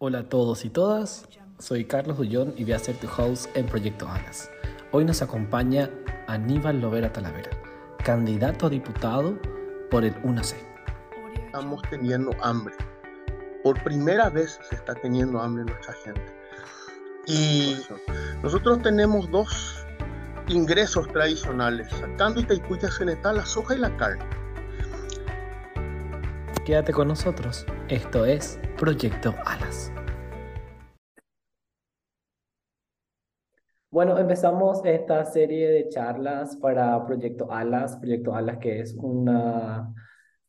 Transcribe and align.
Hola 0.00 0.20
a 0.20 0.28
todos 0.28 0.64
y 0.64 0.70
todas, 0.70 1.26
soy 1.58 1.84
Carlos 1.84 2.18
Dullón 2.18 2.54
y 2.56 2.62
voy 2.62 2.74
a 2.74 2.78
ser 2.78 2.96
tu 2.98 3.08
host 3.08 3.50
en 3.56 3.66
Proyecto 3.66 4.06
Alas. 4.06 4.48
Hoy 4.92 5.04
nos 5.04 5.22
acompaña 5.22 5.90
Aníbal 6.28 6.80
Lovera 6.80 7.12
Talavera, 7.12 7.50
candidato 8.04 8.68
a 8.68 8.70
diputado 8.70 9.36
por 9.90 10.04
el 10.04 10.14
1C. 10.22 10.54
Estamos 11.34 11.82
teniendo 11.90 12.30
hambre. 12.44 12.76
Por 13.64 13.82
primera 13.82 14.30
vez 14.30 14.60
se 14.68 14.76
está 14.76 14.94
teniendo 14.94 15.40
hambre 15.40 15.64
nuestra 15.64 15.92
gente. 15.94 16.32
Y 17.26 17.76
nosotros 18.44 18.80
tenemos 18.82 19.28
dos 19.32 19.84
ingresos 20.46 21.08
tradicionales, 21.08 21.88
sacando 21.90 22.38
y 22.40 22.44
taicuya 22.44 22.88
genetal, 22.88 23.38
la 23.38 23.46
soja 23.46 23.74
y 23.74 23.78
la 23.78 23.96
carne. 23.96 24.37
Quédate 26.68 26.92
con 26.92 27.08
nosotros, 27.08 27.64
esto 27.88 28.26
es 28.26 28.60
Proyecto 28.76 29.32
Alas. 29.46 29.90
Bueno, 33.90 34.18
empezamos 34.18 34.84
esta 34.84 35.24
serie 35.24 35.70
de 35.70 35.88
charlas 35.88 36.56
para 36.56 37.06
Proyecto 37.06 37.50
Alas, 37.50 37.96
Proyecto 37.96 38.34
Alas 38.34 38.58
que 38.58 38.80
es 38.80 38.94
una, 39.00 39.94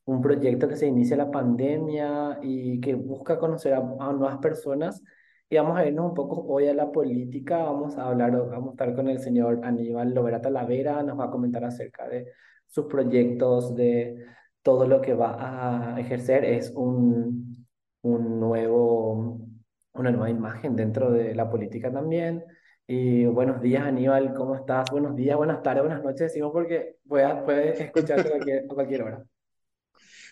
un 0.04 0.20
proyecto 0.20 0.68
que 0.68 0.76
se 0.76 0.88
inicia 0.88 1.16
la 1.16 1.30
pandemia 1.30 2.38
y 2.42 2.82
que 2.82 2.96
busca 2.96 3.38
conocer 3.38 3.72
a, 3.72 3.78
a 3.78 4.12
nuevas 4.12 4.36
personas. 4.42 5.02
Y 5.48 5.56
vamos 5.56 5.78
a 5.78 5.86
irnos 5.86 6.04
un 6.04 6.14
poco 6.14 6.44
hoy 6.46 6.68
a 6.68 6.74
la 6.74 6.92
política, 6.92 7.64
vamos 7.64 7.96
a 7.96 8.04
hablar, 8.04 8.32
vamos 8.32 8.68
a 8.68 8.70
estar 8.72 8.94
con 8.94 9.08
el 9.08 9.20
señor 9.20 9.60
Aníbal 9.64 10.12
Lovera 10.12 10.42
Talavera, 10.42 11.02
nos 11.02 11.18
va 11.18 11.24
a 11.24 11.30
comentar 11.30 11.64
acerca 11.64 12.06
de 12.06 12.26
sus 12.66 12.84
proyectos, 12.84 13.74
de 13.74 14.22
todo 14.62 14.86
lo 14.86 15.00
que 15.00 15.14
va 15.14 15.94
a 15.94 16.00
ejercer, 16.00 16.44
es 16.44 16.70
un, 16.74 17.66
un 18.02 18.40
nuevo, 18.40 19.40
una 19.92 20.10
nueva 20.10 20.30
imagen 20.30 20.76
dentro 20.76 21.10
de 21.10 21.34
la 21.34 21.50
política 21.50 21.92
también. 21.92 22.44
Y 22.86 23.24
buenos 23.26 23.62
días, 23.62 23.84
Aníbal, 23.84 24.34
¿cómo 24.34 24.56
estás? 24.56 24.90
Buenos 24.90 25.14
días, 25.16 25.36
buenas 25.36 25.62
tardes, 25.62 25.84
buenas 25.84 26.02
noches, 26.02 26.20
decimos 26.20 26.50
porque 26.52 26.96
puedes, 27.06 27.42
puedes 27.44 27.80
escucharte 27.80 28.28
a 28.28 28.30
cualquier, 28.30 28.64
a 28.64 28.74
cualquier 28.74 29.02
hora. 29.02 29.24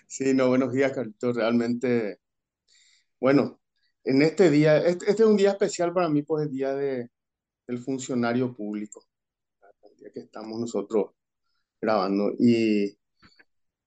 Sí, 0.06 0.34
no, 0.34 0.48
buenos 0.48 0.72
días, 0.72 0.92
Carlitos. 0.92 1.36
Realmente, 1.36 2.18
bueno, 3.20 3.60
en 4.04 4.22
este 4.22 4.50
día, 4.50 4.78
este, 4.78 5.10
este, 5.10 5.22
es 5.22 5.28
un 5.28 5.36
día 5.36 5.50
especial 5.50 5.92
para 5.92 6.08
mí, 6.08 6.22
pues 6.22 6.46
el 6.46 6.50
día 6.50 6.74
de, 6.74 7.10
del 7.66 7.78
funcionario 7.78 8.54
público, 8.54 9.04
el 9.82 9.96
día 9.96 10.10
que 10.12 10.20
estamos 10.20 10.58
nosotros 10.58 11.10
grabando. 11.80 12.32
Y 12.38 12.98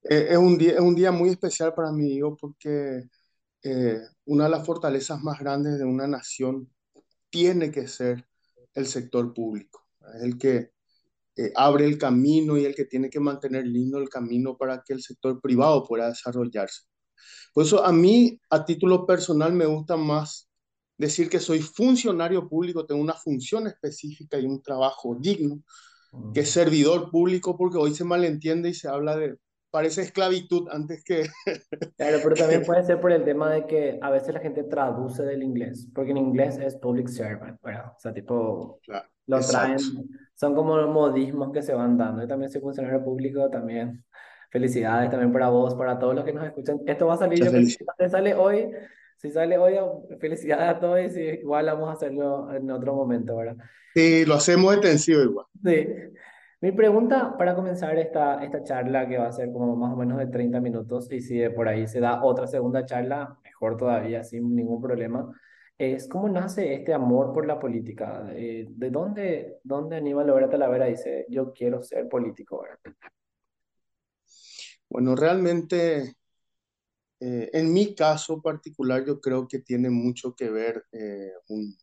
eh, 0.03 0.27
es 0.31 0.37
un 0.37 0.57
día, 0.57 0.73
es 0.73 0.79
un 0.79 0.95
día 0.95 1.11
muy 1.11 1.29
especial 1.29 1.73
para 1.73 1.91
mí, 1.91 2.09
digo, 2.09 2.35
porque 2.35 3.03
eh, 3.63 3.99
una 4.25 4.45
de 4.45 4.49
las 4.49 4.65
fortalezas 4.65 5.21
más 5.21 5.39
grandes 5.39 5.77
de 5.77 5.85
una 5.85 6.07
nación 6.07 6.71
tiene 7.29 7.71
que 7.71 7.87
ser 7.87 8.27
el 8.73 8.87
sector 8.87 9.33
público. 9.33 9.87
Es 10.15 10.23
el 10.23 10.37
que 10.37 10.71
eh, 11.37 11.51
abre 11.55 11.85
el 11.85 11.97
camino 11.97 12.57
y 12.57 12.65
el 12.65 12.75
que 12.75 12.85
tiene 12.85 13.09
que 13.09 13.19
mantener 13.19 13.67
lindo 13.67 13.99
el 13.99 14.09
camino 14.09 14.57
para 14.57 14.83
que 14.85 14.93
el 14.93 15.01
sector 15.01 15.39
privado 15.41 15.85
pueda 15.85 16.09
desarrollarse. 16.09 16.81
Por 17.53 17.65
eso 17.65 17.85
a 17.85 17.91
mí, 17.91 18.39
a 18.49 18.65
título 18.65 19.05
personal, 19.05 19.53
me 19.53 19.65
gusta 19.65 19.97
más 19.97 20.49
decir 20.97 21.29
que 21.29 21.39
soy 21.39 21.61
funcionario 21.61 22.47
público, 22.47 22.85
tengo 22.85 23.01
una 23.01 23.13
función 23.13 23.67
específica 23.67 24.39
y 24.39 24.45
un 24.45 24.61
trabajo 24.61 25.15
digno, 25.19 25.63
que 26.33 26.45
servidor 26.45 27.09
público, 27.09 27.57
porque 27.57 27.77
hoy 27.77 27.95
se 27.95 28.03
malentiende 28.03 28.69
y 28.69 28.73
se 28.73 28.87
habla 28.87 29.15
de, 29.15 29.37
parece 29.71 30.01
esclavitud 30.01 30.67
antes 30.69 31.03
que... 31.03 31.23
Claro, 31.97 32.19
pero 32.23 32.35
también 32.35 32.63
puede 32.65 32.83
ser 32.83 32.99
por 32.99 33.11
el 33.11 33.23
tema 33.23 33.49
de 33.51 33.65
que 33.65 33.97
a 34.01 34.11
veces 34.11 34.33
la 34.33 34.39
gente 34.39 34.63
traduce 34.63 35.23
del 35.23 35.41
inglés, 35.41 35.87
porque 35.93 36.11
en 36.11 36.17
inglés 36.17 36.57
es 36.57 36.75
public 36.75 37.07
servant, 37.07 37.59
¿verdad? 37.63 37.93
O 37.95 37.99
sea, 37.99 38.13
tipo, 38.13 38.79
claro, 38.83 39.07
lo 39.27 39.39
traen, 39.39 39.79
son 40.35 40.55
como 40.55 40.75
modismos 40.87 41.51
que 41.51 41.61
se 41.61 41.73
van 41.73 41.97
dando. 41.97 42.21
Yo 42.21 42.27
también 42.27 42.51
soy 42.51 42.61
funcionario 42.61 43.03
público, 43.03 43.49
también 43.49 44.03
Felicidades 44.51 45.09
también 45.09 45.31
para 45.31 45.47
vos, 45.47 45.73
para 45.75 45.97
todos 45.97 46.13
los 46.13 46.25
que 46.25 46.33
nos 46.33 46.45
escuchan. 46.45 46.81
Esto 46.85 47.07
va 47.07 47.13
a 47.13 47.17
salir, 47.17 47.39
yo 47.41 47.51
si 47.51 48.09
sale 48.09 48.33
hoy, 48.33 48.69
si 49.15 49.31
sale 49.31 49.57
hoy, 49.57 49.75
felicidades 50.19 50.75
a 50.75 50.79
todos 50.79 50.99
y 50.99 51.09
si, 51.09 51.21
igual 51.21 51.67
vamos 51.67 51.87
a 51.87 51.93
hacerlo 51.93 52.53
en 52.53 52.69
otro 52.69 52.93
momento, 52.93 53.37
¿verdad? 53.37 53.55
Sí, 53.93 54.25
lo 54.25 54.35
hacemos 54.35 54.73
extensivo 54.73 55.21
igual. 55.21 55.45
Sí. 55.63 55.87
Mi 56.61 56.71
pregunta 56.71 57.35
para 57.39 57.55
comenzar 57.55 57.97
esta, 57.97 58.43
esta 58.43 58.63
charla, 58.63 59.09
que 59.09 59.17
va 59.17 59.27
a 59.27 59.31
ser 59.31 59.51
como 59.51 59.75
más 59.75 59.93
o 59.93 59.95
menos 59.95 60.19
de 60.19 60.27
30 60.27 60.59
minutos, 60.61 61.11
y 61.11 61.19
si 61.19 61.39
de 61.39 61.49
por 61.49 61.67
ahí 61.67 61.87
se 61.87 61.99
da 61.99 62.23
otra 62.23 62.45
segunda 62.45 62.85
charla, 62.85 63.39
mejor 63.43 63.77
todavía, 63.77 64.23
sin 64.23 64.55
ningún 64.55 64.79
problema, 64.79 65.27
es 65.75 66.07
cómo 66.07 66.29
nace 66.29 66.75
este 66.75 66.93
amor 66.93 67.33
por 67.33 67.47
la 67.47 67.59
política. 67.59 68.21
¿De, 68.25 68.67
de 68.69 68.89
dónde, 68.91 69.57
dónde 69.63 69.95
Aníbal 69.95 70.27
Lovera 70.27 70.49
Talavera 70.51 70.85
dice, 70.85 71.25
yo 71.29 71.51
quiero 71.51 71.81
ser 71.81 72.07
político? 72.07 72.63
Bueno, 74.87 75.15
realmente, 75.15 76.15
eh, 77.19 77.49
en 77.53 77.73
mi 77.73 77.95
caso 77.95 78.39
particular, 78.39 79.03
yo 79.03 79.19
creo 79.19 79.47
que 79.47 79.59
tiene 79.59 79.89
mucho 79.89 80.35
que 80.35 80.51
ver 80.51 80.85
eh, 80.91 81.31
un, 81.47 81.75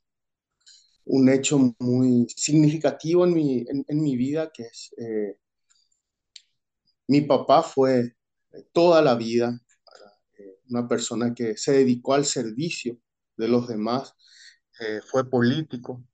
un, 1.08 1.28
hecho 1.28 1.58
muy 1.78 2.26
significativo 2.36 3.24
en 3.24 3.34
mi, 3.34 3.64
en, 3.69 4.00
mi 4.02 4.16
vida, 4.16 4.50
que 4.52 4.64
es, 4.64 4.94
eh, 4.98 5.36
mi 7.06 7.22
papá 7.22 7.62
fue 7.62 8.16
toda 8.72 9.02
la 9.02 9.14
vida 9.14 9.58
una 10.70 10.86
persona 10.86 11.34
que 11.34 11.56
se 11.56 11.72
dedicó 11.72 12.14
al 12.14 12.24
servicio 12.24 12.98
de 13.36 13.48
los 13.48 13.68
demás, 13.68 14.14
fue 15.10 15.28
político 15.28 16.04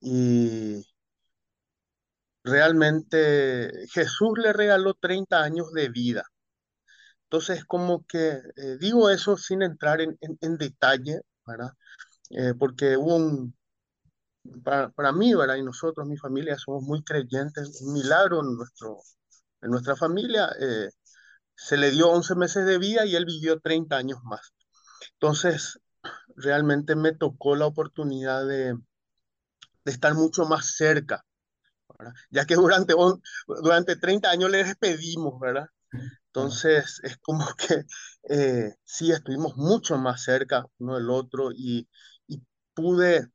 y 0.00 0.84
realmente 2.44 3.70
Jesús 3.92 4.38
le 4.38 4.52
regaló 4.52 4.94
30 4.94 5.42
años 5.42 5.72
de 5.72 5.88
vida. 5.88 6.24
Entonces, 7.24 7.64
como 7.64 8.04
que 8.06 8.40
eh, 8.56 8.76
digo 8.80 9.10
eso 9.10 9.36
sin 9.36 9.62
entrar 9.62 10.00
en, 10.00 10.18
detalle, 10.58 11.20
¿verdad? 11.46 11.72
Eh, 12.30 12.54
porque 12.58 12.96
hubo 12.96 13.16
un, 13.16 13.54
para, 14.64 15.12
mí, 15.12 15.34
¿verdad? 15.34 15.56
Y 15.56 15.62
nosotros, 15.62 16.06
mi 16.06 16.16
familia, 16.16 16.56
somos 16.58 16.82
muy 16.82 17.02
creyentes, 17.02 17.80
un 17.82 17.92
milagro 17.94 18.40
en, 18.40 18.56
nuestro, 18.56 18.98
en 19.62 19.70
nuestra 19.70 19.96
familia. 19.96 20.50
Eh, 20.60 20.88
se 21.54 21.76
le 21.76 21.90
dio 21.90 22.10
11 22.10 22.34
meses 22.36 22.66
de 22.66 22.78
vida 22.78 23.04
y 23.06 23.16
él 23.16 23.26
vivió 23.26 23.60
30 23.60 23.96
años 23.96 24.18
más. 24.24 24.52
Entonces, 25.14 25.80
realmente 26.36 26.96
me 26.96 27.12
tocó 27.12 27.56
la 27.56 27.66
oportunidad 27.66 28.46
de, 28.46 28.74
de 29.84 29.92
estar 29.92 30.14
mucho 30.14 30.46
más 30.46 30.76
cerca 30.76 31.24
ya 32.30 32.44
que 32.46 32.54
durante, 32.54 32.94
durante 33.62 33.96
30 33.96 34.30
años 34.30 34.50
le 34.50 34.64
despedimos, 34.64 35.38
¿verdad? 35.40 35.66
Entonces 36.26 37.00
es 37.02 37.16
como 37.18 37.46
que 37.56 37.84
eh, 38.28 38.74
sí, 38.84 39.12
estuvimos 39.12 39.56
mucho 39.56 39.98
más 39.98 40.22
cerca 40.22 40.64
uno 40.78 40.96
del 40.96 41.10
otro 41.10 41.50
y 41.52 41.88
pude 42.80 43.28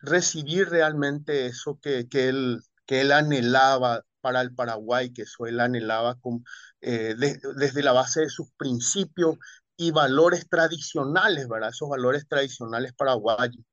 recibir 0.00 0.68
realmente 0.68 1.46
eso 1.46 1.78
que, 1.80 2.08
que, 2.08 2.28
él, 2.28 2.60
que 2.86 3.02
él 3.02 3.12
anhelaba 3.12 4.02
para 4.20 4.40
el 4.40 4.54
Paraguay, 4.54 5.12
que 5.12 5.22
eso 5.22 5.46
él 5.46 5.60
anhelaba 5.60 6.16
con, 6.20 6.44
eh, 6.80 7.14
desde 7.56 7.82
la 7.82 7.92
base 7.92 8.22
de 8.22 8.28
sus 8.28 8.50
principios 8.56 9.36
y 9.76 9.90
valores 9.90 10.48
tradicionales, 10.48 11.48
¿verdad? 11.48 11.70
Esos 11.70 11.88
valores 11.88 12.26
tradicionales 12.28 12.92
paraguayos, 12.92 13.64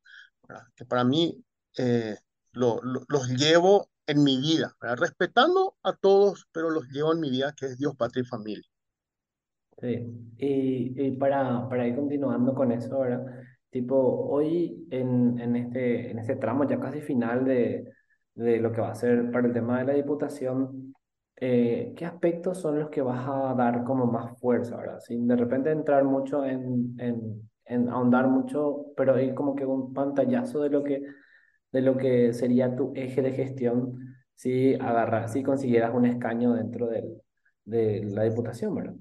¿verdad? 0.48 0.64
que 0.76 0.86
para 0.86 1.04
mí 1.04 1.44
eh, 1.78 2.18
lo, 2.52 2.82
los 2.84 3.28
llevo 3.30 3.90
en 4.08 4.24
mi 4.24 4.38
vida, 4.38 4.76
respetando 4.82 5.78
a 5.84 5.94
todos, 5.94 6.48
pero 6.52 6.72
los 6.72 6.88
llevo 6.90 7.14
en 7.14 7.20
mi 7.20 7.30
vida, 7.30 7.54
que 7.56 7.68
es 7.68 7.78
Dios, 7.78 7.96
patria 7.96 8.24
y 8.24 8.26
familia. 8.26 8.68
Sí, 9.80 9.88
y, 10.38 11.08
y 11.08 11.12
para, 11.12 11.70
para 11.70 11.88
ir 11.88 11.96
continuando 11.96 12.54
con 12.54 12.72
eso, 12.72 12.96
ahora, 12.96 13.24
tipo, 13.70 13.96
hoy 14.30 14.88
en, 14.92 15.40
en, 15.40 15.56
este, 15.56 16.12
en 16.12 16.20
este 16.20 16.36
tramo 16.36 16.68
ya 16.68 16.80
casi 16.80 17.02
final 17.02 17.46
de, 17.46 17.86
de 18.36 18.60
lo 18.60 18.72
que 18.72 18.82
va 18.82 18.92
a 18.92 18.96
ser 18.96 19.32
para 19.32 19.48
el 19.48 19.54
tema 19.54 19.80
de 19.80 19.86
la 19.86 19.94
diputación, 19.94 20.94
eh, 21.36 21.94
¿qué 21.96 22.06
aspectos 22.06 22.60
son 22.60 22.80
los 22.80 22.90
que 22.90 23.02
vas 23.02 23.26
a 23.28 23.54
dar 23.56 23.84
como 23.84 24.06
más 24.06 24.38
fuerza, 24.40 24.76
ahora? 24.76 25.00
Sin 25.00 25.28
de 25.28 25.36
repente 25.36 25.72
entrar 25.72 26.04
mucho 26.04 26.46
en, 26.46 26.96
en, 27.00 27.50
en 27.66 27.90
ahondar 27.90 28.28
mucho, 28.28 28.88
pero 28.98 29.20
ir 29.20 29.34
como 29.34 29.56
que 29.56 29.66
un 29.66 29.94
pantallazo 29.94 30.62
de 30.62 30.70
lo 30.70 30.84
que 30.84 31.02
de 31.72 31.82
lo 31.82 31.98
que 31.98 32.34
sería 32.34 32.76
tu 32.76 32.94
eje 32.96 33.22
de 33.22 33.32
gestión 33.32 34.16
si, 34.36 34.74
agarras, 34.76 35.34
si 35.34 35.44
consiguieras 35.44 35.94
un 35.94 36.06
escaño 36.06 36.54
dentro 36.54 36.88
del, 36.88 37.22
de 37.66 38.04
la 38.06 38.24
diputación, 38.24 38.74
¿verdad? 38.76 38.96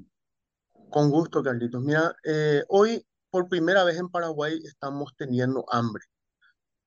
Con 0.90 1.10
gusto, 1.10 1.42
Carlitos. 1.42 1.82
Mira, 1.82 2.14
eh, 2.24 2.62
hoy 2.68 3.06
por 3.30 3.48
primera 3.48 3.84
vez 3.84 3.98
en 3.98 4.08
Paraguay 4.08 4.60
estamos 4.64 5.14
teniendo 5.16 5.64
hambre. 5.70 6.04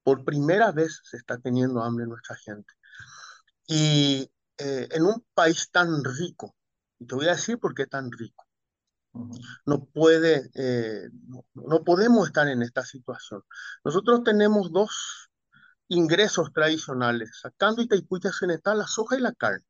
Por 0.03 0.25
primera 0.25 0.71
vez 0.71 1.01
se 1.03 1.17
está 1.17 1.38
teniendo 1.38 1.81
hambre 1.83 2.07
nuestra 2.07 2.35
gente. 2.35 2.73
Y 3.67 4.31
eh, 4.57 4.88
en 4.91 5.03
un 5.05 5.25
país 5.33 5.69
tan 5.71 6.03
rico, 6.03 6.55
y 6.99 7.05
te 7.05 7.15
voy 7.15 7.27
a 7.27 7.31
decir 7.31 7.59
por 7.59 7.73
qué 7.73 7.88
tan 7.88 8.11
rico. 8.11 8.45
No 9.65 9.85
puede, 9.85 10.49
eh, 10.53 11.09
no, 11.27 11.45
no 11.53 11.83
podemos 11.83 12.27
estar 12.27 12.47
en 12.47 12.61
esta 12.61 12.85
situación. 12.85 13.44
Nosotros 13.83 14.23
tenemos 14.23 14.71
dos 14.71 15.29
ingresos 15.89 16.53
tradicionales, 16.53 17.39
sacando 17.41 17.81
Itaipuya 17.81 18.29
Occidental, 18.29 18.77
la 18.77 18.87
soja 18.87 19.17
y 19.17 19.21
la 19.21 19.33
carne. 19.33 19.65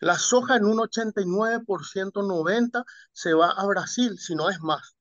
La 0.00 0.18
soja 0.18 0.56
en 0.56 0.64
un 0.64 0.78
89%, 0.78 1.64
90% 1.64 2.84
se 3.12 3.34
va 3.34 3.50
a 3.50 3.66
Brasil, 3.66 4.18
si 4.18 4.34
no 4.34 4.50
es 4.50 4.60
más. 4.60 4.96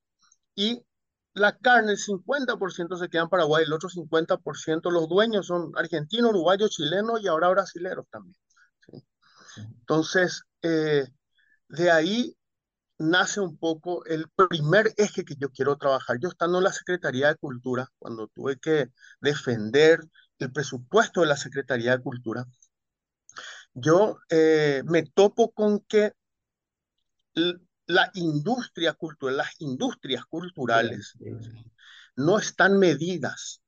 Y 0.55 0.83
la 1.33 1.57
carne, 1.57 1.93
el 1.93 1.97
50% 1.97 2.97
se 2.97 3.09
queda 3.09 3.23
en 3.23 3.29
Paraguay, 3.29 3.63
el 3.63 3.73
otro 3.73 3.89
50% 3.89 4.91
los 4.91 5.07
dueños 5.07 5.47
son 5.47 5.71
argentinos, 5.75 6.31
uruguayos, 6.31 6.71
chilenos 6.71 7.21
y 7.21 7.27
ahora 7.27 7.49
brasileros 7.49 8.05
también. 8.09 8.35
Entonces, 9.57 10.43
eh, 10.61 11.05
de 11.69 11.91
ahí 11.91 12.35
nace 12.97 13.39
un 13.39 13.57
poco 13.57 14.05
el 14.05 14.27
primer 14.29 14.93
eje 14.97 15.23
que 15.23 15.35
yo 15.37 15.49
quiero 15.51 15.77
trabajar. 15.77 16.17
Yo 16.19 16.29
estando 16.29 16.57
en 16.57 16.65
la 16.65 16.73
Secretaría 16.73 17.29
de 17.29 17.35
Cultura, 17.35 17.87
cuando 17.97 18.27
tuve 18.27 18.59
que 18.59 18.89
defender 19.21 20.01
el 20.39 20.51
presupuesto 20.51 21.21
de 21.21 21.27
la 21.27 21.37
Secretaría 21.37 21.97
de 21.97 22.03
Cultura, 22.03 22.45
yo 23.73 24.17
eh, 24.29 24.83
me 24.85 25.03
topo 25.03 25.51
con 25.51 25.79
que 25.81 26.13
la 27.89 28.12
industria 28.13 28.94
cultural, 28.94 29.38
las 29.38 29.59
industrias 29.62 30.24
culturales 30.25 31.15
no 32.15 32.38
están 32.38 32.77
medidas 32.77 33.63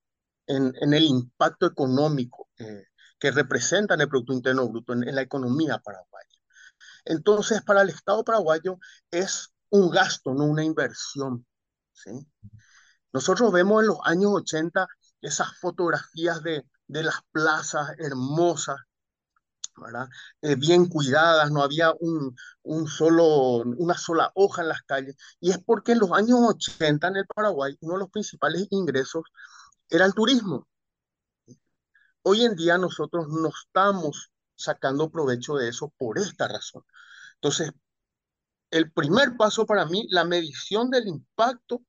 en, 0.46 0.72
en 0.80 0.94
el 0.94 1.02
impacto 1.02 1.66
económico 1.66 2.48
eh, 2.56 2.84
que 3.18 3.32
representan 3.32 4.00
el 4.00 4.08
Producto 4.08 4.32
Interno 4.32 4.68
Bruto 4.68 4.92
en, 4.92 5.08
en 5.08 5.16
la 5.16 5.22
economía 5.22 5.78
paraguaya. 5.78 6.28
Entonces, 7.04 7.62
para 7.62 7.82
el 7.82 7.88
Estado 7.88 8.22
paraguayo 8.22 8.78
es 9.10 9.52
un 9.70 9.90
gasto, 9.90 10.32
no 10.34 10.44
una 10.44 10.62
inversión. 10.62 11.44
¿sí? 11.92 12.12
Nosotros 13.12 13.50
vemos 13.50 13.82
en 13.82 13.88
los 13.88 13.98
años 14.04 14.30
80 14.34 14.86
esas 15.20 15.58
fotografías 15.58 16.44
de, 16.44 16.64
de 16.86 17.02
las 17.02 17.16
plazas 17.32 17.88
hermosas, 17.98 18.76
¿verdad? 19.76 20.08
Eh, 20.42 20.54
bien 20.56 20.86
cuidadas, 20.86 21.50
no 21.50 21.62
había 21.62 21.92
un, 22.00 22.36
un 22.62 22.86
solo, 22.88 23.58
una 23.78 23.94
sola 23.96 24.30
hoja 24.34 24.62
en 24.62 24.68
las 24.68 24.82
calles. 24.82 25.16
Y 25.40 25.50
es 25.50 25.58
porque 25.58 25.92
en 25.92 26.00
los 26.00 26.12
años 26.12 26.38
80 26.42 27.08
en 27.08 27.16
el 27.16 27.26
Paraguay 27.26 27.76
uno 27.80 27.94
de 27.94 28.00
los 28.00 28.10
principales 28.10 28.66
ingresos 28.70 29.24
era 29.88 30.04
el 30.06 30.14
turismo. 30.14 30.68
Hoy 32.22 32.44
en 32.44 32.56
día 32.56 32.78
nosotros 32.78 33.28
no 33.28 33.48
estamos 33.48 34.32
sacando 34.54 35.10
provecho 35.10 35.56
de 35.56 35.68
eso 35.68 35.92
por 35.96 36.18
esta 36.18 36.48
razón. 36.48 36.84
Entonces, 37.34 37.72
el 38.70 38.90
primer 38.92 39.36
paso 39.36 39.66
para 39.66 39.86
mí, 39.86 40.06
la 40.10 40.24
medición 40.24 40.90
del 40.90 41.06
impacto 41.08 41.82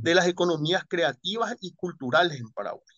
de 0.00 0.14
las 0.14 0.26
economías 0.26 0.84
creativas 0.88 1.56
y 1.60 1.74
culturales 1.74 2.40
en 2.40 2.50
Paraguay. 2.52 2.96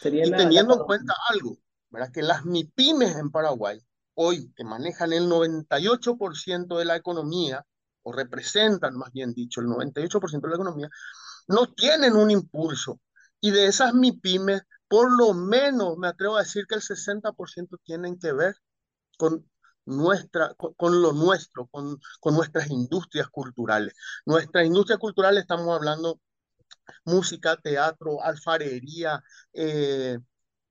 Sería 0.00 0.24
Y 0.24 0.30
la, 0.30 0.38
la... 0.38 0.44
teniendo 0.44 0.74
en 0.74 0.84
cuenta 0.84 1.14
algo, 1.30 1.58
¿verdad? 1.94 2.12
que 2.12 2.22
las 2.22 2.44
MIPIMES 2.44 3.16
en 3.16 3.30
Paraguay, 3.30 3.80
hoy 4.14 4.52
que 4.56 4.64
manejan 4.64 5.12
el 5.12 5.28
98% 5.28 6.76
de 6.76 6.84
la 6.84 6.96
economía, 6.96 7.64
o 8.02 8.12
representan 8.12 8.96
más 8.96 9.12
bien 9.12 9.32
dicho 9.32 9.60
el 9.60 9.68
98% 9.68 10.42
de 10.42 10.48
la 10.48 10.56
economía, 10.56 10.90
no 11.48 11.72
tienen 11.72 12.16
un 12.16 12.30
impulso. 12.30 13.00
Y 13.40 13.50
de 13.50 13.66
esas 13.66 13.94
MIPIMES, 13.94 14.62
por 14.88 15.10
lo 15.16 15.34
menos 15.34 15.96
me 15.96 16.08
atrevo 16.08 16.36
a 16.36 16.42
decir 16.42 16.66
que 16.66 16.74
el 16.74 16.82
60% 16.82 17.78
tienen 17.84 18.18
que 18.18 18.32
ver 18.32 18.56
con 19.16 19.48
nuestra, 19.86 20.54
con, 20.54 21.02
lo 21.02 21.12
nuestro, 21.12 21.66
con, 21.68 21.98
con, 22.20 22.34
nuestras 22.34 22.70
industrias 22.70 23.28
culturales. 23.28 23.94
Nuestras 24.26 24.66
industrias 24.66 24.98
culturales 24.98 25.42
estamos 25.42 25.74
hablando 25.74 26.20
música, 27.04 27.56
teatro, 27.56 28.22
alfarería, 28.22 29.22
eh, 29.52 30.18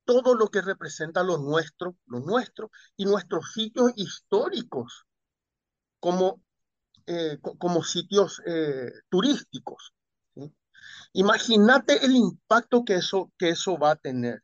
todo 0.05 0.35
lo 0.35 0.49
que 0.49 0.61
representa 0.61 1.23
lo 1.23 1.37
nuestro, 1.37 1.95
lo 2.07 2.19
nuestro 2.19 2.71
y 2.97 3.05
nuestros 3.05 3.53
sitios 3.53 3.91
históricos 3.95 5.05
como, 5.99 6.41
eh, 7.07 7.39
como 7.59 7.83
sitios 7.83 8.41
eh, 8.45 8.91
turísticos. 9.09 9.93
¿sí? 10.35 10.53
Imagínate 11.13 12.05
el 12.05 12.15
impacto 12.15 12.85
que 12.85 12.95
eso, 12.95 13.31
que 13.37 13.49
eso 13.49 13.77
va 13.77 13.91
a 13.91 13.95
tener. 13.95 14.43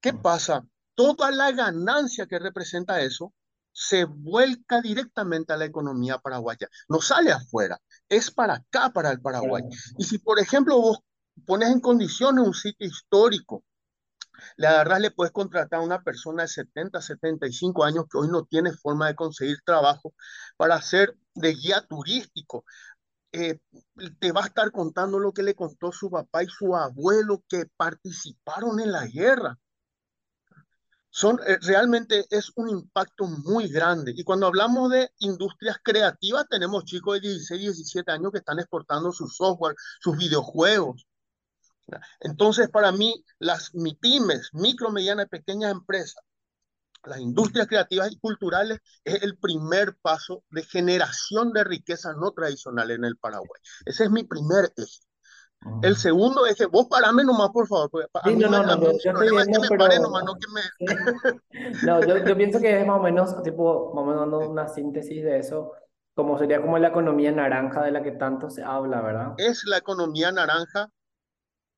¿Qué 0.00 0.12
ujú, 0.12 0.22
pasa? 0.22 0.66
Toda 0.94 1.30
la 1.30 1.52
ganancia 1.52 2.26
que 2.26 2.38
representa 2.38 3.00
eso 3.02 3.34
se 3.72 4.04
vuelca 4.04 4.80
directamente 4.80 5.52
a 5.52 5.56
la 5.56 5.66
economía 5.66 6.18
paraguaya. 6.18 6.68
No 6.88 7.00
sale 7.00 7.32
afuera, 7.32 7.80
es 8.08 8.30
para 8.30 8.54
acá, 8.54 8.90
para 8.92 9.12
el 9.12 9.20
Paraguay. 9.20 9.62
Y 9.96 10.04
si, 10.04 10.18
por 10.18 10.40
ejemplo, 10.40 10.80
vos 10.80 10.98
pones 11.46 11.70
en 11.70 11.80
condiciones 11.80 12.44
un 12.46 12.54
sitio 12.54 12.86
histórico, 12.88 13.64
le 14.56 14.66
agarras, 14.66 15.00
le 15.00 15.10
puedes 15.10 15.32
contratar 15.32 15.80
a 15.80 15.82
una 15.82 16.02
persona 16.02 16.42
de 16.42 16.48
70, 16.48 17.00
75 17.00 17.84
años 17.84 18.06
que 18.10 18.18
hoy 18.18 18.28
no 18.28 18.44
tiene 18.44 18.72
forma 18.72 19.08
de 19.08 19.14
conseguir 19.14 19.58
trabajo 19.64 20.14
para 20.56 20.76
hacer 20.76 21.16
de 21.34 21.54
guía 21.54 21.84
turístico. 21.88 22.64
Eh, 23.32 23.58
te 24.20 24.32
va 24.32 24.42
a 24.44 24.46
estar 24.46 24.70
contando 24.72 25.18
lo 25.18 25.32
que 25.32 25.42
le 25.42 25.54
contó 25.54 25.92
su 25.92 26.10
papá 26.10 26.42
y 26.42 26.46
su 26.48 26.74
abuelo 26.74 27.44
que 27.48 27.66
participaron 27.76 28.80
en 28.80 28.92
la 28.92 29.06
guerra 29.06 29.58
son, 31.10 31.40
eh, 31.46 31.58
realmente 31.62 32.26
es 32.30 32.52
un 32.54 32.68
impacto 32.68 33.26
muy 33.26 33.68
grande. 33.68 34.12
Y 34.16 34.22
cuando 34.22 34.46
hablamos 34.46 34.90
de 34.90 35.10
industrias 35.18 35.78
creativas, 35.82 36.46
tenemos 36.48 36.84
chicos 36.84 37.14
de 37.14 37.28
16, 37.28 37.60
17 37.60 38.12
años 38.12 38.30
que 38.30 38.38
están 38.38 38.60
exportando 38.60 39.10
su 39.10 39.26
software, 39.26 39.74
sus 40.00 40.16
videojuegos. 40.16 41.07
Entonces, 42.20 42.68
para 42.68 42.92
mí, 42.92 43.24
las 43.38 43.74
MIPIMES, 43.74 44.50
micro, 44.52 44.90
medianas 44.90 45.26
y 45.26 45.28
pequeñas 45.28 45.72
empresas, 45.72 46.22
las 47.04 47.20
industrias 47.20 47.66
creativas 47.66 48.10
y 48.12 48.18
culturales 48.18 48.80
es 49.04 49.22
el 49.22 49.36
primer 49.38 49.96
paso 50.02 50.44
de 50.50 50.62
generación 50.64 51.52
de 51.52 51.64
riqueza 51.64 52.12
no 52.14 52.32
tradicional 52.32 52.90
en 52.90 53.04
el 53.04 53.16
Paraguay. 53.16 53.60
Ese 53.86 54.04
es 54.04 54.10
mi 54.10 54.24
primer 54.24 54.72
eje. 54.76 55.00
El 55.82 55.92
ujú. 55.92 56.00
segundo 56.00 56.46
eje, 56.46 56.66
vos 56.66 56.86
parame 56.88 57.24
nomás, 57.24 57.50
por 57.50 57.66
favor, 57.66 57.90
Sí, 58.24 58.36
no, 58.36 58.48
no, 58.48 58.62
no, 58.62 58.76
mí 58.76 58.86
yo, 58.86 58.92
yo 58.92 59.10
estoy 59.12 59.12
problema 59.12 59.42
es 59.42 59.48
que 59.48 59.58
viendo, 59.58 59.60
me 59.60 59.68
pero 59.70 60.00
nomás, 60.00 60.24
no 60.24 60.34
que 60.34 60.46
me... 60.52 60.62
No, 61.82 62.06
yo, 62.06 62.24
yo 62.26 62.36
pienso 62.36 62.60
que 62.60 62.80
es 62.80 62.86
más 62.86 62.98
o 62.98 63.02
menos, 63.02 63.42
tipo, 63.42 63.92
más 63.94 64.02
o 64.02 64.06
menos 64.06 64.20
dando 64.20 64.50
una 64.50 64.68
síntesis 64.68 65.24
de 65.24 65.38
eso, 65.38 65.72
como 66.14 66.38
sería 66.38 66.60
como 66.60 66.78
la 66.78 66.88
economía 66.88 67.32
naranja 67.32 67.82
de 67.82 67.92
la 67.92 68.02
que 68.02 68.12
tanto 68.12 68.50
se 68.50 68.62
habla, 68.62 69.00
¿verdad? 69.00 69.38
Es 69.38 69.64
la 69.64 69.78
economía 69.78 70.30
naranja 70.32 70.90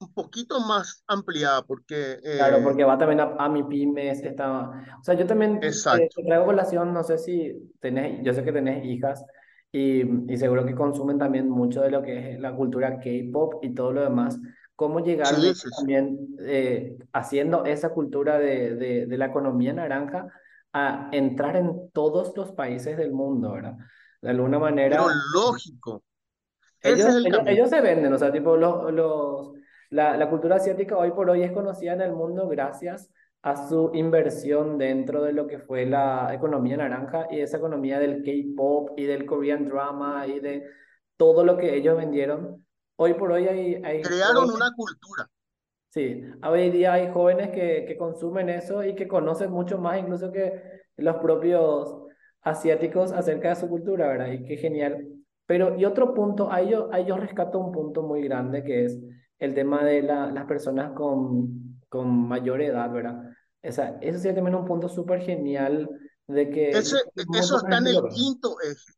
un 0.00 0.12
poquito 0.14 0.60
más 0.60 1.04
ampliada 1.06 1.62
porque, 1.62 2.18
Claro, 2.22 2.58
eh, 2.58 2.62
porque 2.62 2.84
va 2.84 2.98
también 2.98 3.20
a, 3.20 3.34
a 3.38 3.48
mi 3.48 3.62
pymes, 3.64 4.22
está... 4.22 4.70
O 5.00 5.02
sea, 5.02 5.14
yo 5.14 5.26
también 5.26 5.58
eh, 5.62 5.68
exacto, 5.68 6.06
te 6.16 6.24
traigo 6.24 6.46
colación, 6.46 6.92
no 6.92 7.02
sé 7.04 7.18
si 7.18 7.72
tenés, 7.80 8.22
yo 8.24 8.32
sé 8.32 8.44
que 8.44 8.52
tenés 8.52 8.84
hijas 8.84 9.24
y, 9.72 10.02
y 10.32 10.36
seguro 10.36 10.64
que 10.64 10.74
consumen 10.74 11.18
también 11.18 11.48
mucho 11.48 11.82
de 11.82 11.90
lo 11.90 12.02
que 12.02 12.32
es 12.34 12.40
la 12.40 12.54
cultura 12.54 12.98
K-pop 12.98 13.62
y 13.62 13.74
todo 13.74 13.92
lo 13.92 14.02
demás. 14.02 14.38
¿Cómo 14.74 15.00
llegaron 15.00 15.40
sí, 15.42 15.54
sí, 15.54 15.68
sí. 15.68 15.70
también 15.76 16.18
eh, 16.40 16.96
haciendo 17.12 17.64
esa 17.66 17.90
cultura 17.90 18.38
de, 18.38 18.76
de, 18.76 19.06
de 19.06 19.18
la 19.18 19.26
economía 19.26 19.72
naranja 19.74 20.28
a 20.72 21.08
entrar 21.12 21.56
en 21.56 21.90
todos 21.92 22.34
los 22.36 22.52
países 22.52 22.96
del 22.96 23.12
mundo, 23.12 23.52
¿verdad? 23.52 23.76
De 24.22 24.30
alguna 24.30 24.58
Pero 24.58 24.60
manera 24.60 25.02
lógico, 25.34 26.02
ese 26.82 26.92
ellos, 26.94 27.08
es 27.08 27.14
el 27.16 27.26
ellos, 27.26 27.42
ellos 27.46 27.70
se 27.70 27.80
venden, 27.80 28.12
o 28.12 28.18
sea, 28.18 28.32
tipo, 28.32 28.56
los, 28.56 28.92
los, 28.92 29.52
la, 29.90 30.16
la 30.16 30.30
cultura 30.30 30.56
asiática 30.56 30.96
hoy 30.96 31.10
por 31.10 31.28
hoy 31.28 31.42
es 31.42 31.52
conocida 31.52 31.92
en 31.92 32.00
el 32.00 32.12
mundo 32.12 32.48
gracias 32.48 33.10
a 33.42 33.68
su 33.68 33.90
inversión 33.94 34.78
dentro 34.78 35.22
de 35.22 35.32
lo 35.32 35.46
que 35.46 35.58
fue 35.58 35.86
la 35.86 36.32
economía 36.34 36.76
naranja 36.76 37.26
y 37.30 37.40
esa 37.40 37.56
economía 37.56 37.98
del 37.98 38.22
K-pop 38.22 38.90
y 38.96 39.04
del 39.04 39.24
Korean 39.24 39.66
drama 39.66 40.26
y 40.26 40.40
de 40.40 40.64
todo 41.16 41.44
lo 41.44 41.56
que 41.56 41.74
ellos 41.74 41.96
vendieron. 41.96 42.64
Hoy 42.96 43.14
por 43.14 43.32
hoy 43.32 43.46
hay, 43.46 43.74
hay 43.82 44.02
Crearon 44.02 44.44
jóvenes 44.44 44.56
una 44.56 44.72
cultura, 44.74 45.28
Sí, 45.88 46.22
hoy 46.46 46.70
día 46.70 46.92
hay 46.92 47.10
jóvenes 47.12 47.50
que, 47.50 47.84
que 47.88 47.96
consumen 47.96 48.48
eso 48.48 48.84
y 48.84 48.94
que 48.94 49.08
conocen 49.08 49.50
mucho 49.50 49.76
más 49.78 49.98
incluso 49.98 50.30
que 50.30 50.62
los 50.96 51.16
propios 51.16 52.04
asiáticos 52.42 53.10
acerca 53.12 53.48
de 53.48 53.56
su 53.56 53.68
cultura, 53.68 54.06
¿verdad? 54.06 54.30
Y 54.30 54.44
qué 54.44 54.56
genial. 54.56 55.08
Pero, 55.46 55.76
y 55.76 55.84
otro 55.84 56.14
punto, 56.14 56.52
ahí 56.52 56.70
yo, 56.70 56.88
ahí 56.92 57.06
yo 57.06 57.16
rescato 57.16 57.58
un 57.58 57.72
punto 57.72 58.02
muy 58.02 58.22
grande 58.22 58.62
que 58.62 58.84
es 58.84 59.00
el 59.40 59.54
tema 59.54 59.84
de 59.84 60.02
la, 60.02 60.30
las 60.30 60.44
personas 60.44 60.92
con, 60.92 61.80
con 61.88 62.28
mayor 62.28 62.62
edad, 62.62 62.90
¿verdad? 62.92 63.22
O 63.62 63.72
sea, 63.72 63.98
eso 64.00 64.18
sí 64.18 64.32
también 64.34 64.54
un 64.54 64.64
punto 64.64 64.88
súper 64.88 65.20
genial 65.22 65.88
de 66.26 66.50
que 66.50 66.70
ese, 66.70 66.96
eso 67.34 67.56
está 67.56 67.78
en 67.78 67.88
el 67.88 68.02
quinto 68.14 68.56
eje, 68.62 68.92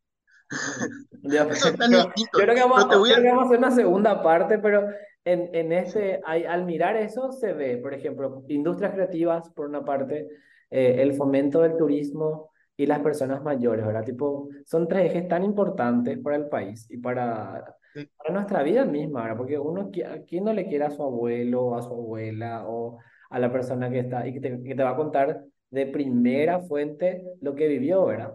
Mm, 0.50 0.50
Ya, 1.32 1.44
eso 1.44 1.68
está 1.68 1.86
en 1.86 1.94
el 1.94 2.12
quinto 2.12 2.38
yo 2.38 2.44
creo 2.44 2.54
que 2.54 2.60
vamos, 2.60 2.84
a... 2.84 2.88
creo 2.88 3.22
que 3.22 3.28
vamos 3.28 3.44
a 3.44 3.46
hacer 3.46 3.58
una 3.58 3.70
segunda 3.70 4.22
parte, 4.22 4.58
pero 4.58 4.86
en, 5.24 5.48
en 5.54 5.72
este, 5.72 6.20
hay- 6.26 6.44
al 6.44 6.66
mirar 6.66 6.96
eso 6.96 7.32
se 7.32 7.54
ve, 7.54 7.78
por 7.78 7.94
ejemplo, 7.94 8.44
industrias 8.48 8.92
creativas, 8.92 9.48
por 9.50 9.66
una 9.66 9.84
parte, 9.84 10.28
eh, 10.70 10.96
el 10.98 11.14
fomento 11.14 11.62
del 11.62 11.76
turismo 11.78 12.51
y 12.76 12.86
las 12.86 13.00
personas 13.00 13.42
mayores, 13.42 13.86
¿verdad? 13.86 14.04
Tipo, 14.04 14.48
son 14.66 14.88
tres 14.88 15.10
ejes 15.10 15.28
tan 15.28 15.44
importantes 15.44 16.18
para 16.18 16.36
el 16.36 16.48
país 16.48 16.86
y 16.90 16.98
para, 16.98 17.76
Sí, 17.94 18.08
para 18.16 18.32
nuestra 18.34 18.62
vida 18.62 18.84
misma, 18.84 19.22
¿verdad? 19.22 19.36
Porque 19.36 19.58
uno, 19.58 19.90
¿a 20.06 20.18
quién 20.26 20.44
no 20.44 20.52
le 20.52 20.66
quiere 20.66 20.84
a 20.84 20.90
su 20.90 21.02
abuelo, 21.02 21.76
a 21.76 21.82
su 21.82 21.92
abuela 21.92 22.64
o 22.66 22.98
a 23.30 23.38
la 23.38 23.52
persona 23.52 23.90
que 23.90 24.00
está 24.00 24.26
y 24.26 24.32
que 24.34 24.40
te, 24.40 24.62
que 24.62 24.74
te 24.74 24.82
va 24.82 24.90
a 24.90 24.96
contar 24.96 25.44
de 25.70 25.86
primera 25.86 26.60
fuente 26.60 27.24
lo 27.40 27.54
que 27.54 27.68
vivió, 27.68 28.04
¿verdad? 28.06 28.34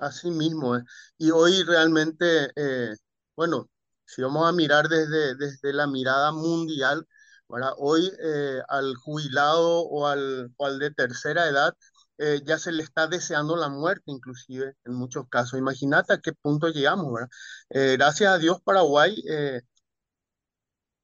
así 0.00 0.30
mismo 0.30 0.76
es. 0.76 0.84
Y 1.18 1.30
hoy 1.30 1.62
realmente, 1.64 2.50
eh, 2.56 2.94
bueno, 3.36 3.68
si 4.04 4.22
vamos 4.22 4.48
a 4.48 4.52
mirar 4.52 4.88
desde, 4.88 5.34
desde 5.36 5.72
la 5.72 5.86
mirada 5.86 6.32
mundial, 6.32 7.06
¿verdad? 7.48 7.72
Hoy 7.78 8.10
eh, 8.22 8.60
al 8.68 8.94
jubilado 8.96 9.82
o 9.82 10.06
al, 10.06 10.52
o 10.56 10.66
al 10.66 10.78
de 10.78 10.90
tercera 10.92 11.48
edad 11.48 11.74
eh, 12.18 12.40
ya 12.44 12.58
se 12.58 12.72
le 12.72 12.82
está 12.82 13.06
deseando 13.08 13.56
la 13.56 13.68
muerte, 13.68 14.04
inclusive 14.12 14.74
en 14.84 14.94
muchos 14.94 15.28
casos. 15.28 15.58
Imagínate 15.58 16.12
a 16.14 16.20
qué 16.20 16.32
punto 16.32 16.68
llegamos, 16.68 17.12
¿verdad? 17.12 17.28
Eh, 17.70 17.94
gracias 17.98 18.32
a 18.32 18.38
Dios, 18.38 18.60
Paraguay 18.64 19.22
eh, 19.28 19.62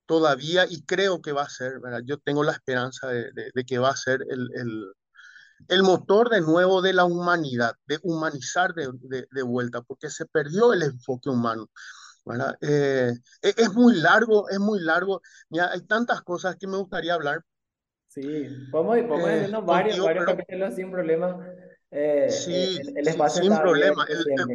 todavía, 0.06 0.66
y 0.68 0.82
creo 0.84 1.22
que 1.22 1.32
va 1.32 1.42
a 1.42 1.48
ser, 1.48 1.80
¿verdad? 1.80 2.00
Yo 2.04 2.18
tengo 2.18 2.44
la 2.44 2.52
esperanza 2.52 3.08
de, 3.08 3.32
de- 3.32 3.50
de 3.54 3.64
que 3.64 3.78
va 3.78 3.90
a 3.90 3.96
ser 3.96 4.20
el, 4.30 4.48
el, 4.54 4.92
el 5.68 5.82
motor 5.82 6.30
de 6.30 6.40
nuevo 6.42 6.82
de 6.82 6.92
la 6.94 7.04
humanidad, 7.06 7.74
de 7.86 7.98
humanizar 8.04 8.74
de, 8.74 8.90
de- 9.32 9.42
vuelta, 9.44 9.82
porque 9.82 10.10
se 10.10 10.26
perdió 10.26 10.72
el 10.74 10.82
enfoque 10.82 11.30
humano, 11.30 11.70
¿verdad? 12.26 12.56
Eh, 12.62 13.12
e- 13.42 13.54
es 13.58 13.74
muy 13.74 13.96
largo, 13.96 14.48
es 14.50 14.60
muy 14.60 14.80
largo. 14.80 15.22
Mira, 15.50 15.70
hay 15.72 15.82
tantas 15.82 16.22
cosas 16.22 16.56
que 16.58 16.66
me 16.68 16.78
gustaría 16.78 17.14
hablar 17.14 17.42
Sí, 18.14 18.22
podemos, 18.70 18.98
podemos 19.08 19.30
eh, 19.30 19.34
hacernos 19.34 19.64
varios, 19.64 19.98
contigo, 19.98 20.02
varios 20.02 20.24
pero 20.24 20.26
capítulos 20.26 20.74
sin 20.74 20.90
problema. 20.90 21.46
Eh, 21.90 22.44
eh, 22.50 22.70
sí, 22.70 22.80
el, 22.80 22.98
el 22.98 23.08
sí, 23.08 23.08
espacio 23.08 23.42
sin 23.42 23.58
problema. 23.60 24.04
El- 24.08 24.18
el- 24.36 24.52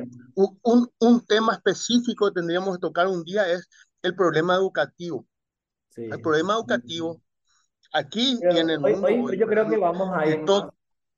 un, 0.64 0.90
un 1.00 1.26
tema 1.26 1.54
específico 1.54 2.28
que 2.28 2.34
tendríamos 2.40 2.76
que 2.78 2.82
tocar 2.82 3.08
un 3.08 3.24
día 3.24 3.48
es 3.52 3.68
el 4.04 4.16
problema 4.16 4.56
educativo. 4.56 5.28
El 6.10 6.20
Sí. 6.20 6.22
problema 6.22 6.56
educativo 6.56 7.22
aquí 7.94 8.46
y 8.50 8.60
en 8.60 8.70
Pero 8.70 8.72
el 8.72 8.80
hoy, 8.82 8.96
mundo 8.96 9.08
hoy, 9.08 9.38
yo 9.38 9.48
creo 9.48 9.68
que 9.68 9.78
vamos 9.78 10.12
a 10.16 10.28
Eh, 10.28 10.30
ir 10.30 10.40
más 10.44 10.70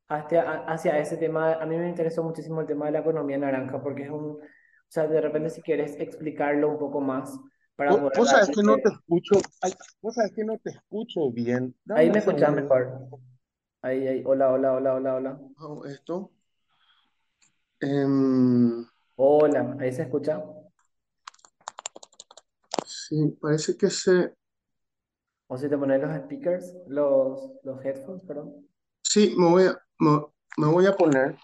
hacia, 0.08 0.43
hacia 0.65 1.00
ese 1.00 1.17
tema. 1.17 1.53
A 1.55 1.65
mí 1.65 1.77
me 1.77 1.89
interesó 1.89 2.24
muchísimo 2.24 2.62
el 2.62 2.67
tema 2.67 2.86
de 2.88 2.93
la 2.93 3.00
economía 3.00 3.38
naranja 3.38 3.81
porque 3.81 4.03
es 4.03 4.10
un, 4.12 4.38
o 4.38 4.39
sea, 4.89 5.08
de 5.08 5.22
repente 5.22 5.50
si 5.50 5.62
quieres 5.62 5.96
explicarlo 6.00 6.69
un 6.69 6.79
poco 6.79 7.01
más 7.01 7.38
para 7.79 7.95
Vos, 7.95 8.12
que 8.53 8.62
no 8.62 8.75
te 8.75 8.89
escucho, 8.89 9.36
ay, 9.62 9.71
vos 10.01 10.13
que 10.36 10.43
no 10.43 10.57
te 10.57 10.71
escucho 10.71 11.31
bien. 11.31 11.74
Dame 11.86 12.01
Ahí 12.01 12.12
me 12.12 12.19
escuchas 12.19 12.53
mejor. 12.53 13.07
Ahí, 13.81 14.05
ahí, 14.05 14.24
hola, 14.25 14.51
hola, 14.51 14.74
hola, 14.74 14.95
hola, 14.95 15.15
hola. 15.15 15.39
Esto. 15.89 16.29
Em, 17.79 18.86
Hola, 19.15 19.77
ahí 19.79 19.93
se 19.93 20.01
escucha. 20.01 20.43
sí, 22.86 23.38
parece 23.39 23.77
que 23.77 23.89
se... 23.89 24.33
O 25.48 25.57
si 25.57 25.69
te 25.69 25.77
pones 25.77 26.01
los 26.01 26.13
speakers, 26.17 26.75
los, 26.89 27.50
los 27.63 27.86
headphones, 27.86 28.24
perdón. 28.24 28.67
Sí, 29.03 29.33
me 29.38 29.50
voy 29.50 29.63
a, 29.67 29.81
me, 30.00 30.21
me 30.57 30.67
voy 30.67 30.86
a 30.86 30.98
poner. 30.98 31.38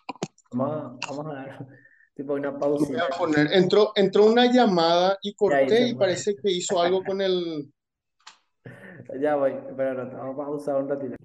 Vamos 0.51 0.99
a, 1.09 1.15
vamos 1.15 1.27
a 1.27 1.33
dar 1.33 1.67
tipo 2.15 2.33
una 2.33 2.51
Me 2.51 2.57
voy 2.57 2.59
pausita. 2.59 3.03
a 3.03 3.17
poner. 3.17 3.47
Entró, 3.53 3.91
entró 3.95 4.25
una 4.25 4.51
llamada 4.51 5.17
y 5.21 5.35
ahí 5.49 5.69
corté 5.69 5.89
y 5.89 5.95
fue. 5.95 5.95
parece 5.95 6.35
que 6.35 6.51
hizo 6.51 6.81
algo 6.81 7.03
con 7.03 7.21
el... 7.21 7.71
Ya 9.21 9.35
voy, 9.35 9.53
pero 9.77 9.93
no, 9.93 10.11
vamos 10.17 10.33
a 10.33 10.45
pausar 10.45 10.81
un 10.81 10.89
ratito. 10.89 11.15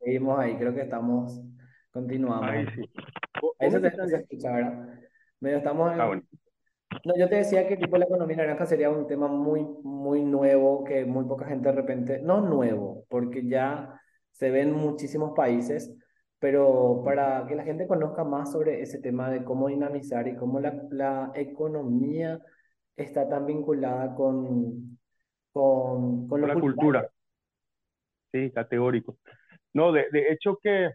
Seguimos 0.00 0.38
ahí, 0.38 0.56
creo 0.58 0.74
que 0.74 0.82
estamos, 0.82 1.38
Ahí 1.38 1.44
continuamos. 1.90 2.64
sí. 2.74 2.82
¿Vos, 3.40 3.56
Ahí 3.58 3.70
se 3.70 3.80
te, 3.80 3.88
escuchás 3.88 4.10
se 4.10 4.16
bien? 4.16 4.22
escucha, 4.22 4.52
¿verdad? 4.52 4.88
Medio 5.40 5.58
estamos 5.58 5.92
Ah, 5.98 6.06
bueno. 6.06 6.22
No, 7.04 7.14
yo 7.18 7.28
te 7.28 7.36
decía 7.36 7.66
que 7.68 7.76
tipo 7.76 7.98
la 7.98 8.06
economía 8.06 8.36
naranja 8.38 8.66
sería 8.66 8.90
un 8.90 9.06
tema 9.06 9.28
muy, 9.28 9.62
muy 9.82 10.22
nuevo, 10.22 10.84
que 10.84 11.04
muy 11.04 11.24
poca 11.26 11.46
gente 11.46 11.68
de 11.70 11.74
repente, 11.74 12.20
no 12.22 12.40
nuevo, 12.40 13.04
porque 13.08 13.46
ya 13.46 14.00
se 14.30 14.50
ve 14.50 14.62
en 14.62 14.72
muchísimos 14.72 15.32
países, 15.36 15.92
pero 16.44 17.00
para 17.06 17.46
que 17.48 17.54
la 17.54 17.64
gente 17.64 17.86
conozca 17.86 18.22
más 18.22 18.52
sobre 18.52 18.82
ese 18.82 18.98
tema 19.00 19.30
de 19.30 19.44
cómo 19.44 19.68
dinamizar 19.68 20.28
y 20.28 20.36
cómo 20.36 20.60
la, 20.60 20.74
la 20.90 21.32
economía 21.36 22.38
está 22.96 23.26
tan 23.30 23.46
vinculada 23.46 24.14
con, 24.14 24.98
con, 25.52 26.28
con 26.28 26.42
la 26.42 26.52
cultura, 26.52 27.10
sí, 28.32 28.50
categórico. 28.52 29.18
No, 29.74 29.92
de, 29.92 30.06
de 30.12 30.32
hecho 30.32 30.58
que, 30.62 30.92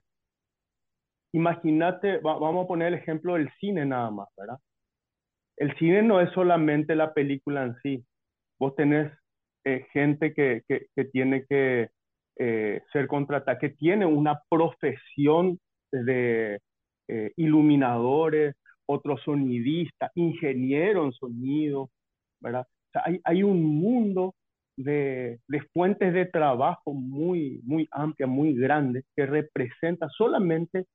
imagínate, 1.34 2.20
va- 2.20 2.38
vamos 2.40 2.66
a 2.66 2.68
poner 2.68 2.90
el 2.90 2.94
ejemplo 3.00 3.34
del 3.36 3.50
cine 3.60 3.86
nada 3.86 4.12
más, 4.12 4.28
¿verdad? 4.38 4.60
El 5.58 5.76
cine 5.78 6.02
no 6.04 6.22
es 6.22 6.32
solamente 6.34 6.96
la 6.96 7.14
película 7.14 7.64
en 7.64 7.76
sí. 7.84 8.06
Vos 8.60 8.76
tenés 8.76 9.12
eh, 9.66 9.86
gente 9.94 10.34
que, 10.34 10.64
que, 10.68 10.88
que 10.96 11.06
tiene 11.06 11.46
que 11.48 11.90
eh, 12.40 12.82
ser 12.92 13.08
contratada, 13.08 13.60
que 13.60 13.70
tiene 13.70 14.06
una 14.06 14.42
profesión 14.50 15.60
de 15.92 16.60
eh, 17.08 17.32
iluminadores, 17.36 18.56
otros 18.86 19.22
sonidistas, 19.24 20.12
ingeniero 20.16 21.06
en 21.06 21.12
sonido, 21.12 21.90
¿verdad? 22.40 22.62
O 22.62 22.92
sea, 22.94 23.04
hay, 23.06 23.20
hay 23.24 23.44
un 23.44 23.64
mundo 23.64 24.34
de, 24.78 25.40
de 25.48 25.62
fuentes 25.74 26.14
de 26.14 26.26
trabajo 26.26 26.94
muy, 26.94 27.60
muy 27.64 27.88
amplia, 27.92 28.28
muy 28.28 28.54
grande, 28.54 29.04
que 29.16 29.26
representa 29.26 30.08
solamente 30.10 30.86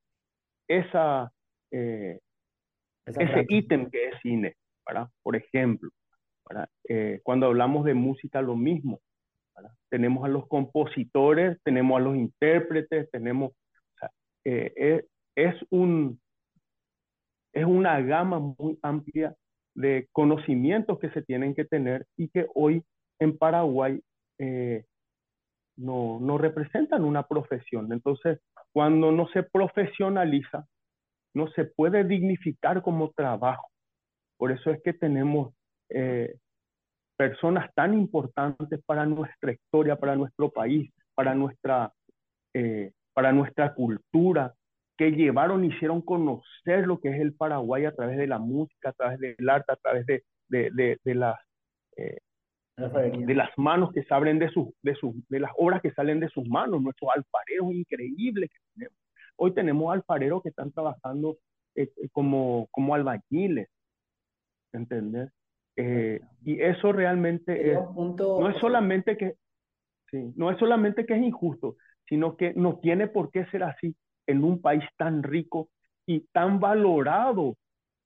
esa, 0.66 1.30
eh, 1.70 2.18
Esa 3.04 3.22
ese 3.22 3.46
ítem 3.48 3.90
que 3.90 4.08
es 4.08 4.14
cine, 4.22 4.54
¿verdad? 4.86 5.08
Por 5.22 5.36
ejemplo, 5.36 5.90
¿verdad? 6.48 6.68
Eh, 6.88 7.20
cuando 7.22 7.46
hablamos 7.46 7.84
de 7.84 7.94
música, 7.94 8.40
lo 8.40 8.56
mismo, 8.56 9.00
Tenemos 9.88 10.25
a 10.25 10.28
los 10.28 10.46
compositores, 10.49 11.58
tenemos 11.62 11.99
a 11.99 12.02
los 12.02 12.16
intérpretes, 12.16 13.11
tenemos, 13.11 13.50
o 13.50 13.99
sea, 13.99 14.11
eh, 14.44 14.73
es, 14.76 15.04
es, 15.37 15.54
un, 15.70 16.20
es 17.52 17.64
una 17.64 18.00
gama 18.00 18.40
muy 18.40 18.78
amplia 18.82 19.34
de 19.75 20.08
conocimientos 20.12 20.99
que 20.99 21.11
se 21.11 21.23
tienen 21.23 21.54
que 21.54 21.64
tener 21.64 22.06
y 22.16 22.28
que 22.28 22.46
hoy 22.54 22.82
en 23.18 23.37
Paraguay 23.37 24.00
eh, 24.38 24.84
no, 25.76 26.18
no 26.20 26.38
representan 26.38 27.04
una 27.04 27.25
profesión. 27.25 27.92
Entonces, 27.92 28.40
cuando 28.73 29.12
no 29.12 29.28
se 29.28 29.42
profesionaliza, 29.42 30.66
no 31.34 31.49
se 31.49 31.64
puede 31.64 32.04
dignificar 32.04 32.82
como 32.82 33.11
trabajo. 33.11 33.68
Por 34.37 34.52
eso 34.52 34.70
es 34.70 34.82
que 34.82 34.92
tenemos 34.92 35.54
eh, 35.88 36.37
personas 37.16 37.73
tan 37.75 37.94
importantes 37.94 38.80
para 38.85 39.06
nuestra 39.06 39.52
historia, 39.52 39.97
para 39.97 40.16
nuestro 40.16 40.50
país, 40.50 40.90
para 41.14 41.35
nuestra, 41.35 41.92
eh, 42.54 42.92
para 43.12 43.33
nuestra 43.33 43.75
cultura, 43.75 44.54
que 44.97 45.11
llevaron, 45.11 45.64
hicieron 45.64 46.02
conocer 46.02 46.87
lo 46.87 47.00
que 47.00 47.09
es 47.09 47.21
el 47.21 47.35
Paraguay 47.35 47.85
a 47.85 47.94
través 47.94 48.16
de 48.16 48.26
la 48.26 48.38
música, 48.38 48.90
a 48.90 48.92
través 48.92 49.18
del 49.18 49.49
arte, 49.49 49.73
a 49.73 49.76
través 49.76 50.06
de, 50.06 50.25
de, 50.49 50.71
de, 50.71 50.99
de 51.02 51.14
las, 51.14 51.37
eh, 51.97 52.18
de 52.76 53.35
las 53.35 53.50
manos 53.56 53.92
que 53.92 54.04
salen 54.04 54.38
de 54.38 54.50
sus, 54.50 54.68
de 54.83 54.94
sus, 54.94 55.14
de 55.28 55.40
las 55.40 55.52
obras 55.56 55.80
que 55.83 55.92
salen 55.92 56.21
de 56.21 56.28
sus 56.28 56.47
manos, 56.49 56.80
nuestros 56.83 57.11
alfareros 57.14 57.73
increíbles 57.73 58.50
que 58.50 58.59
tenemos. 58.75 58.99
Hoy 59.37 59.52
tenemos 59.52 59.92
alfareros 59.92 60.42
que 60.42 60.50
están 60.50 60.71
trabajando 60.71 61.38
eh, 61.75 61.90
como, 62.12 62.68
como 62.71 62.94
albañiles, 62.94 63.68
¿entendés? 64.73 65.30
Eh, 65.76 66.21
y 66.45 66.61
eso 66.61 66.93
realmente 66.93 67.73
es, 67.73 67.78
punto, 67.95 68.40
no 68.40 68.49
es 68.49 68.57
solamente 68.59 69.16
que, 69.16 69.35
sí, 70.11 70.33
no 70.37 70.50
es 70.50 70.59
solamente 70.59 71.04
que 71.04 71.14
es 71.14 71.23
injusto, 71.23 71.76
sino 72.09 72.37
que 72.37 72.52
no 72.54 72.78
tiene 72.78 73.09
por 73.09 73.31
qué 73.31 73.47
ser 73.47 73.64
así 73.64 73.97
en 74.26 74.45
un 74.45 74.61
país 74.61 74.85
tan 74.97 75.23
rico 75.23 75.69
y 76.07 76.21
tan 76.33 76.61
valorado 76.61 77.57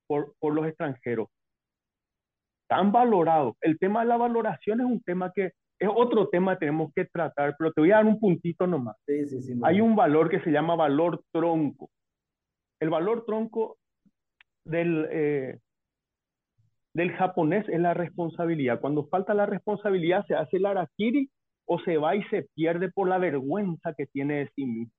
por, 0.06 0.34
por 0.38 0.54
los 0.54 0.66
extranjeros. 0.66 1.28
Tan 2.68 2.92
valorado. 2.92 3.56
El 3.60 3.78
tema 3.78 4.00
de 4.00 4.06
la 4.06 4.16
valoración 4.16 4.80
es 4.80 4.86
un 4.86 5.02
tema 5.02 5.32
que 5.34 5.52
es 5.78 5.88
otro 5.94 6.28
tema 6.28 6.54
que 6.54 6.60
tenemos 6.60 6.92
que 6.94 7.04
tratar, 7.04 7.54
pero 7.58 7.72
te 7.72 7.80
voy 7.80 7.92
a 7.92 7.96
dar 7.96 8.06
un 8.06 8.18
puntito 8.18 8.66
nomás. 8.66 8.96
sí, 9.06 9.26
sí, 9.26 9.40
sí, 9.40 9.60
Hay 9.62 9.80
un 9.80 9.94
valor 9.94 10.28
que 10.28 10.40
se 10.40 10.50
llama 10.50 10.74
valor 10.74 11.22
tronco. 11.30 11.90
El 12.80 12.90
valor 12.90 13.24
tronco 13.24 13.78
del, 14.64 15.06
eh, 15.10 15.58
del 16.98 17.12
japonés 17.12 17.68
es 17.68 17.80
la 17.80 17.94
responsabilidad. 17.94 18.80
Cuando 18.80 19.06
falta 19.06 19.32
la 19.32 19.46
responsabilidad 19.46 20.26
se 20.26 20.34
hace 20.34 20.56
el 20.56 20.66
arakiri 20.66 21.30
o 21.64 21.78
se 21.80 21.96
va 21.96 22.16
y 22.16 22.24
se 22.24 22.48
pierde 22.54 22.90
por 22.90 23.08
la 23.08 23.18
vergüenza 23.18 23.94
que 23.94 24.06
tiene 24.06 24.38
de 24.38 24.50
sí 24.56 24.66
mismo. 24.66 24.92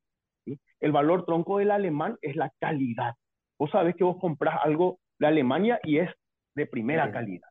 ¿sí? 0.46 0.58
El 0.80 0.94
valor 0.94 1.26
tronco 1.26 1.58
del 1.58 1.72
alemán 1.72 2.18
es 2.22 2.38
la 2.38 2.52
calidad. 2.60 3.16
Vos 3.58 3.72
sabés 3.72 3.96
que 3.98 4.06
vos 4.06 4.18
comprás 4.20 4.60
algo 4.64 5.00
de 5.20 5.28
Alemania 5.28 5.80
y 5.84 5.98
es 5.98 6.10
de 6.56 6.66
primera 6.66 7.12
calidad. 7.12 7.50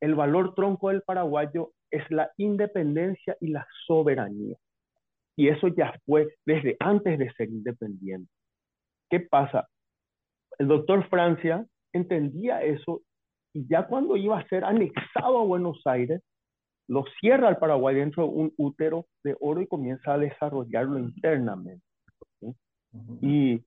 El 0.00 0.14
valor 0.16 0.54
tronco 0.54 0.90
del 0.90 1.00
paraguayo 1.00 1.72
es 1.90 2.02
la 2.10 2.30
independencia 2.36 3.36
y 3.40 3.48
la 3.48 3.66
soberanía. 3.86 4.56
Y 5.34 5.48
eso 5.48 5.68
ya 5.68 5.98
fue 6.04 6.28
desde 6.44 6.76
antes 6.78 7.18
de 7.18 7.32
ser 7.32 7.48
independiente. 7.48 8.30
¿qué 9.08 9.20
pasa? 9.20 9.68
El 10.58 10.68
doctor 10.68 11.06
Francia 11.08 11.66
entendía 11.92 12.62
eso 12.62 13.02
y 13.54 13.66
ya 13.68 13.86
cuando 13.86 14.16
iba 14.16 14.38
a 14.38 14.48
ser 14.48 14.64
anexado 14.64 15.38
a 15.38 15.44
Buenos 15.44 15.80
Aires, 15.84 16.22
lo 16.88 17.04
cierra 17.20 17.48
al 17.48 17.58
Paraguay 17.58 17.94
dentro 17.94 18.24
de 18.24 18.30
un 18.30 18.54
útero 18.56 19.06
de 19.24 19.36
oro 19.40 19.60
y 19.60 19.66
comienza 19.66 20.14
a 20.14 20.18
desarrollarlo 20.18 20.98
internamente. 20.98 21.84
Y 23.20 23.62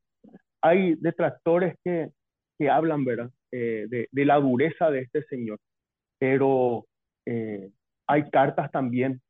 hay 0.62 0.96
detractores 0.96 1.76
que, 1.84 2.10
que 2.58 2.70
hablan, 2.70 3.06
¿verdad?, 3.06 3.32
eh, 3.52 3.86
de, 3.90 4.08
de, 4.12 4.26
la 4.26 4.36
dureza 4.40 4.92
de 4.92 5.00
este 5.00 5.24
señor, 5.24 5.60
pero 6.20 6.86
eh, 7.26 7.72
hay 8.08 8.30
cartas 8.30 8.70
también 8.72 9.22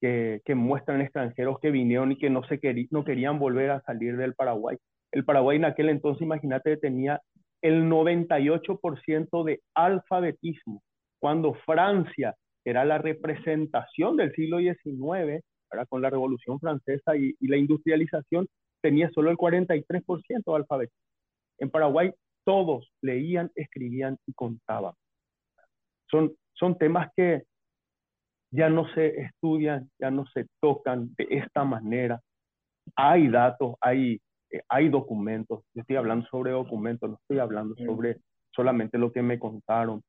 que, 0.00 0.40
que, 0.44 0.54
muestran 0.54 1.00
extranjeros 1.00 1.58
que 1.60 1.70
vinieron 1.70 2.12
y 2.12 2.18
que 2.18 2.30
no, 2.30 2.44
se 2.44 2.60
no 2.90 3.04
querían 3.04 3.38
volver 3.38 3.70
a 3.70 3.82
salir 3.82 4.16
del 4.16 4.34
Paraguay. 4.34 4.76
El 5.12 5.24
Paraguay 5.24 5.56
en 5.56 5.64
aquel 5.64 5.88
entonces, 5.88 6.22
imagínate, 6.22 6.76
tenía 6.76 7.20
el 7.62 7.84
98% 7.84 9.44
de 9.44 9.60
alfabetismo, 9.74 10.82
cuando 11.20 11.54
Francia 11.54 12.34
era 12.64 12.84
la 12.84 12.98
representación 12.98 14.16
del 14.16 14.32
siglo 14.32 14.58
XIX, 14.58 15.42
ahora 15.70 15.86
con 15.86 16.02
la 16.02 16.10
Revolución 16.10 16.60
Francesa 16.60 17.16
y, 17.16 17.34
y 17.40 17.48
la 17.48 17.56
industrialización, 17.56 18.46
tenía 18.80 19.10
solo 19.10 19.30
el 19.30 19.36
43% 19.36 20.44
de 20.44 20.54
alfabetismo. 20.54 21.02
En 21.58 21.70
Paraguay 21.70 22.12
todos 22.44 22.90
leían, 23.02 23.50
escribían 23.54 24.16
y 24.26 24.32
contaban. 24.32 24.94
Son, 26.10 26.32
son 26.54 26.78
temas 26.78 27.10
que 27.14 27.42
ya 28.50 28.70
no 28.70 28.88
se 28.94 29.20
estudian, 29.20 29.90
ya 29.98 30.10
no 30.10 30.24
se 30.32 30.46
tocan 30.60 31.14
de 31.16 31.26
esta 31.30 31.64
manera. 31.64 32.20
Hay 32.96 33.28
datos, 33.28 33.74
hay, 33.80 34.20
eh, 34.50 34.62
hay 34.68 34.88
documentos. 34.88 35.64
Yo 35.74 35.82
estoy 35.82 35.96
hablando 35.96 36.26
sobre 36.26 36.52
documentos, 36.52 37.10
no 37.10 37.16
estoy 37.16 37.38
hablando 37.38 37.74
sobre 37.76 38.20
solamente 38.50 38.98
lo 38.98 39.12
que 39.12 39.22
me 39.22 39.38
contaron. 39.38 40.02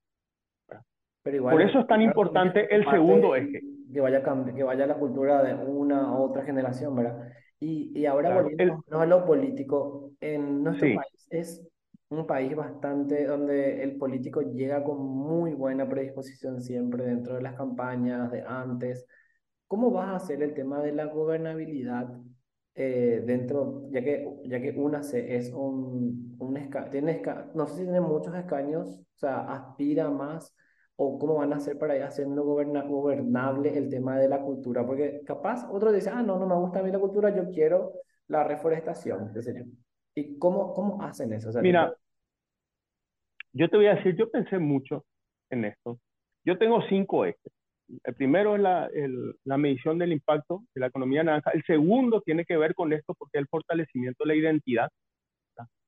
Pero 1.21 1.35
igual, 1.35 1.53
Por 1.53 1.61
eso 1.61 1.79
es 1.79 1.87
tan 1.87 2.01
importante 2.01 2.73
el 2.73 2.89
segundo 2.89 3.35
eje. 3.35 3.61
Que 3.93 4.01
vaya, 4.01 4.23
que 4.55 4.63
vaya 4.63 4.85
la 4.85 4.95
cultura 4.95 5.43
de 5.43 5.53
una 5.53 6.05
a 6.05 6.17
otra 6.17 6.43
generación, 6.43 6.95
¿verdad? 6.95 7.27
Y, 7.59 7.91
y 7.93 8.05
ahora 8.05 8.29
claro, 8.29 8.43
volviendo 8.43 8.83
el, 8.87 8.97
a 8.97 9.05
lo 9.05 9.25
político, 9.25 10.11
en 10.21 10.63
nuestro 10.63 10.87
sí. 10.87 10.95
país 10.95 11.27
es 11.29 11.67
un 12.09 12.25
país 12.25 12.55
bastante 12.55 13.25
donde 13.25 13.83
el 13.83 13.97
político 13.97 14.41
llega 14.41 14.83
con 14.83 15.05
muy 15.05 15.53
buena 15.53 15.87
predisposición 15.87 16.61
siempre 16.61 17.03
dentro 17.03 17.35
de 17.35 17.41
las 17.41 17.55
campañas 17.55 18.31
de 18.31 18.41
antes. 18.41 19.05
¿Cómo 19.67 19.91
vas 19.91 20.07
a 20.07 20.15
hacer 20.15 20.41
el 20.41 20.53
tema 20.53 20.81
de 20.81 20.93
la 20.93 21.05
gobernabilidad 21.05 22.07
eh, 22.75 23.21
dentro, 23.25 23.89
ya 23.91 24.01
que, 24.03 24.27
ya 24.45 24.61
que 24.61 24.71
UNACE 24.71 25.35
es 25.35 25.51
un, 25.53 26.37
un 26.39 26.57
esca, 26.57 26.89
tiene 26.89 27.11
esca, 27.13 27.51
no 27.55 27.67
sé 27.67 27.77
si 27.77 27.83
tiene 27.83 28.01
muchos 28.01 28.33
escaños, 28.35 28.99
o 28.99 29.17
sea, 29.17 29.51
aspira 29.51 30.09
más, 30.09 30.55
o 30.95 31.17
cómo 31.17 31.35
van 31.35 31.53
a 31.53 31.57
hacer 31.57 31.77
para 31.77 31.95
ir 31.95 32.03
haciendo 32.03 32.43
goberna, 32.43 32.83
gobernable 32.83 33.77
el 33.77 33.89
tema 33.89 34.17
de 34.17 34.29
la 34.29 34.41
cultura, 34.41 34.85
porque 34.85 35.21
capaz 35.25 35.67
otro 35.71 35.91
dice, 35.91 36.09
ah, 36.09 36.21
no, 36.21 36.37
no 36.39 36.45
me 36.45 36.55
gusta 36.55 36.79
a 36.79 36.83
mí 36.83 36.91
la 36.91 36.99
cultura, 36.99 37.35
yo 37.35 37.49
quiero 37.49 37.93
la 38.27 38.43
reforestación. 38.43 39.31
¿Y 40.15 40.37
cómo, 40.37 40.73
cómo 40.73 41.01
hacen 41.01 41.33
eso? 41.33 41.49
O 41.49 41.51
sea, 41.51 41.61
Mira, 41.61 41.93
yo 43.53 43.69
te 43.69 43.77
voy 43.77 43.87
a 43.87 43.95
decir, 43.95 44.15
yo 44.15 44.29
pensé 44.29 44.59
mucho 44.59 45.05
en 45.49 45.65
esto. 45.65 45.99
Yo 46.45 46.57
tengo 46.57 46.81
cinco 46.89 47.25
ejes. 47.25 47.51
El 48.03 48.13
primero 48.15 48.55
es 48.55 48.61
la, 48.61 48.87
el, 48.93 49.35
la 49.45 49.57
medición 49.57 49.97
del 49.97 50.11
impacto 50.11 50.63
de 50.75 50.81
la 50.81 50.87
economía 50.87 51.23
naranja. 51.23 51.51
El 51.51 51.63
segundo 51.63 52.21
tiene 52.21 52.45
que 52.45 52.57
ver 52.57 52.75
con 52.75 52.93
esto 52.93 53.13
porque 53.15 53.39
el 53.39 53.47
fortalecimiento 53.47 54.23
de 54.23 54.27
la 54.27 54.35
identidad 54.35 54.89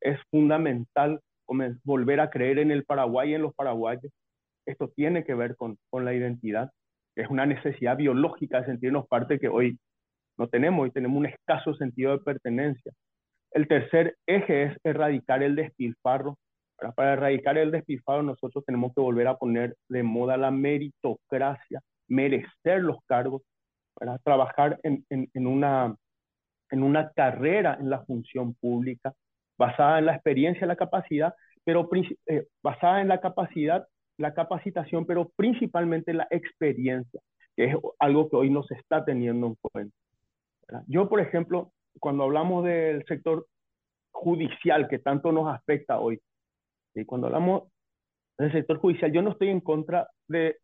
es 0.02 0.20
fundamental 0.30 1.20
volver 1.84 2.20
a 2.20 2.30
creer 2.30 2.60
en 2.60 2.72
el 2.72 2.86
Paraguay 2.86 3.32
y 3.32 3.36
en 3.36 3.42
los 3.42 3.54
paraguayos. 3.54 4.12
Esto 4.66 4.90
tiene 4.96 5.24
que 5.24 5.34
ver 5.34 5.56
con, 5.56 5.78
con 5.90 6.06
la 6.06 6.14
identidad. 6.14 6.72
Es 7.16 7.30
una 7.30 7.46
necesidad 7.46 7.98
biológica 7.98 8.62
de 8.62 8.68
sentirnos 8.68 9.08
parte 9.08 9.40
que 9.40 9.50
hoy 9.50 9.78
no 10.38 10.48
tenemos. 10.48 10.84
Hoy 10.84 10.92
tenemos 10.92 11.18
un 11.18 11.26
escaso 11.26 11.74
sentido 11.76 12.14
de 12.14 12.24
pertenencia. 12.24 12.94
El 13.52 13.68
tercer 13.68 14.16
eje 14.26 14.64
es 14.64 14.78
erradicar 14.84 15.44
el 15.44 15.56
despilfarro. 15.56 16.38
Para 16.96 17.14
erradicar 17.14 17.58
el 17.58 17.70
despilfarro 17.70 18.24
nosotros 18.24 18.64
tenemos 18.66 18.94
que 18.96 19.02
volver 19.02 19.28
a 19.28 19.36
poner 19.36 19.76
de 19.90 20.04
moda 20.04 20.38
la 20.38 20.52
meritocracia, 20.52 21.82
merecer 22.12 22.82
los 22.82 22.98
cargos, 23.08 23.42
para 23.94 24.18
trabajar 24.20 24.80
en, 24.84 25.06
en, 25.10 25.48
una, 25.48 25.96
en 26.72 26.84
una 26.84 27.12
carrera 27.12 27.78
en 27.80 27.90
la 27.90 28.04
función 28.06 28.54
pública 28.56 29.14
basada 29.58 30.00
en 30.00 30.08
la 30.08 30.16
experiencia 30.16 30.66
la 30.66 30.76
capacidad, 30.76 31.36
pero 31.64 31.88
eh, 32.26 32.48
basada 32.64 33.02
en 33.02 33.08
la 33.08 33.22
capacidad, 33.22 33.88
la 34.18 34.34
capacitación, 34.34 35.06
pero 35.06 35.30
principalmente 35.36 36.14
la 36.14 36.28
experiencia, 36.32 37.22
que 37.56 37.66
es 37.66 37.76
algo 38.00 38.30
que 38.30 38.38
hoy 38.38 38.50
no 38.50 38.64
se 38.64 38.76
está 38.76 39.06
teniendo 39.06 39.48
en 39.48 39.56
cuenta. 39.62 39.96
Yo, 40.88 41.08
por 41.08 41.20
ejemplo, 41.20 41.72
cuando 42.00 42.24
hablamos 42.24 42.64
del 42.64 43.06
sector 43.06 43.46
judicial 44.12 44.88
que 44.88 45.00
tanto 45.00 45.32
nos 45.32 45.54
afecta 45.54 46.00
hoy, 46.00 46.20
y 46.96 47.06
cuando 47.06 47.28
hablamos 47.28 47.70
del 48.38 48.52
sector 48.52 48.78
judicial, 48.80 49.12
yo 49.12 49.22
no 49.22 49.32
estoy 49.32 49.50
en 49.50 49.62
contra 49.62 50.10
de 50.28 50.58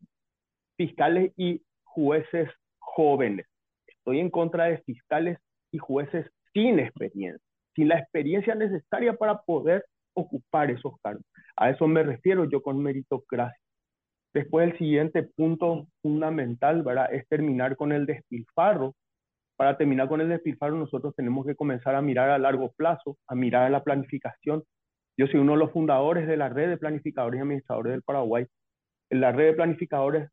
fiscales 0.78 1.32
y 1.36 1.60
jueces 1.84 2.48
jóvenes, 2.78 3.46
estoy 3.86 4.20
en 4.20 4.30
contra 4.30 4.64
de 4.64 4.78
fiscales 4.78 5.38
y 5.70 5.76
jueces 5.76 6.24
sin 6.54 6.78
experiencia, 6.78 7.44
sin 7.74 7.88
la 7.88 7.98
experiencia 7.98 8.54
necesaria 8.54 9.12
para 9.12 9.42
poder 9.42 9.84
ocupar 10.14 10.70
esos 10.70 10.94
cargos. 11.02 11.24
A 11.58 11.68
eso 11.68 11.86
me 11.86 12.02
refiero 12.02 12.46
yo 12.46 12.62
con 12.62 12.82
meritocracia. 12.82 13.60
Después 14.32 14.70
el 14.72 14.78
siguiente 14.78 15.22
punto 15.22 15.88
fundamental 16.00 16.82
¿verdad? 16.82 17.12
es 17.12 17.28
terminar 17.28 17.76
con 17.76 17.92
el 17.92 18.06
despilfarro 18.06 18.94
para 19.58 19.76
terminar 19.76 20.08
con 20.08 20.20
el 20.20 20.28
despilfarro, 20.28 20.76
nosotros 20.76 21.16
tenemos 21.16 21.44
que 21.44 21.56
comenzar 21.56 21.96
a 21.96 22.00
mirar 22.00 22.30
a 22.30 22.38
largo 22.38 22.70
plazo, 22.76 23.18
a 23.26 23.34
mirar 23.34 23.64
a 23.64 23.70
la 23.70 23.82
planificación. 23.82 24.62
Yo 25.18 25.26
soy 25.26 25.40
uno 25.40 25.54
de 25.54 25.58
los 25.58 25.72
fundadores 25.72 26.28
de 26.28 26.36
la 26.36 26.48
red 26.48 26.68
de 26.68 26.76
planificadores 26.76 27.38
y 27.38 27.42
administradores 27.42 27.90
del 27.90 28.02
Paraguay. 28.04 28.46
La 29.10 29.32
red 29.32 29.46
de 29.46 29.52
planificadores 29.54 30.30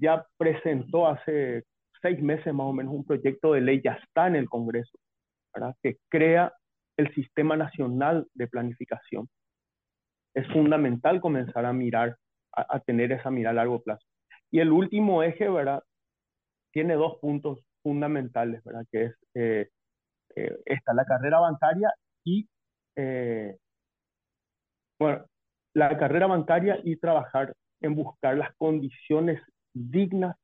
ya 0.00 0.26
presentó 0.36 1.06
hace 1.06 1.64
seis 2.00 2.20
meses 2.20 2.52
más 2.52 2.66
o 2.66 2.72
menos 2.72 2.94
un 2.94 3.04
proyecto 3.04 3.52
de 3.52 3.60
ley, 3.60 3.80
ya 3.82 3.92
está 3.92 4.26
en 4.26 4.36
el 4.36 4.48
Congreso, 4.48 4.98
¿verdad? 5.54 5.74
que 5.82 5.98
crea 6.08 6.52
el 6.96 7.12
Sistema 7.14 7.56
Nacional 7.56 8.26
de 8.34 8.48
Planificación. 8.48 9.28
Es 10.34 10.46
fundamental 10.48 11.20
comenzar 11.20 11.64
a 11.64 11.72
mirar, 11.72 12.16
a, 12.54 12.76
a 12.76 12.80
tener 12.80 13.12
esa 13.12 13.30
mirada 13.30 13.52
a 13.52 13.64
largo 13.64 13.82
plazo. 13.82 14.04
Y 14.50 14.60
el 14.60 14.70
último 14.70 15.22
eje, 15.22 15.48
¿verdad? 15.48 15.82
Tiene 16.72 16.94
dos 16.94 17.18
puntos 17.20 17.60
fundamentales, 17.82 18.62
¿verdad? 18.64 18.84
Que 18.90 19.04
es, 19.04 19.14
eh, 19.34 19.68
eh, 20.36 20.58
está 20.66 20.94
la 20.94 21.04
carrera 21.04 21.40
bancaria 21.40 21.92
y, 22.24 22.48
eh, 22.96 23.56
bueno, 24.98 25.24
la 25.74 25.96
carrera 25.98 26.26
bancaria 26.26 26.78
y 26.84 26.96
trabajar 26.96 27.54
en 27.80 27.94
buscar 27.94 28.36
las 28.36 28.54
condiciones 28.56 29.40
dignas 29.74 30.36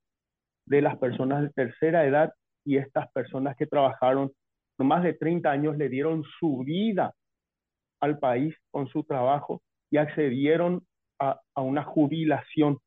de 0.66 0.82
las 0.82 0.98
personas 0.98 1.42
de 1.42 1.50
tercera 1.50 2.04
edad 2.04 2.32
y 2.64 2.76
estas 2.76 3.10
personas 3.12 3.56
que 3.56 3.66
trabajaron 3.66 4.30
por 4.76 4.86
más 4.86 5.02
de 5.02 5.12
30 5.12 5.50
años, 5.50 5.76
le 5.76 5.88
dieron 5.88 6.22
su 6.38 6.58
vida 6.58 7.12
al 8.00 8.18
país 8.18 8.54
con 8.70 8.86
su 8.86 9.02
trabajo 9.02 9.60
y 9.90 9.96
accedieron 9.96 10.86
a, 11.18 11.40
a 11.54 11.62
una 11.62 11.82
jubilación. 11.82 12.78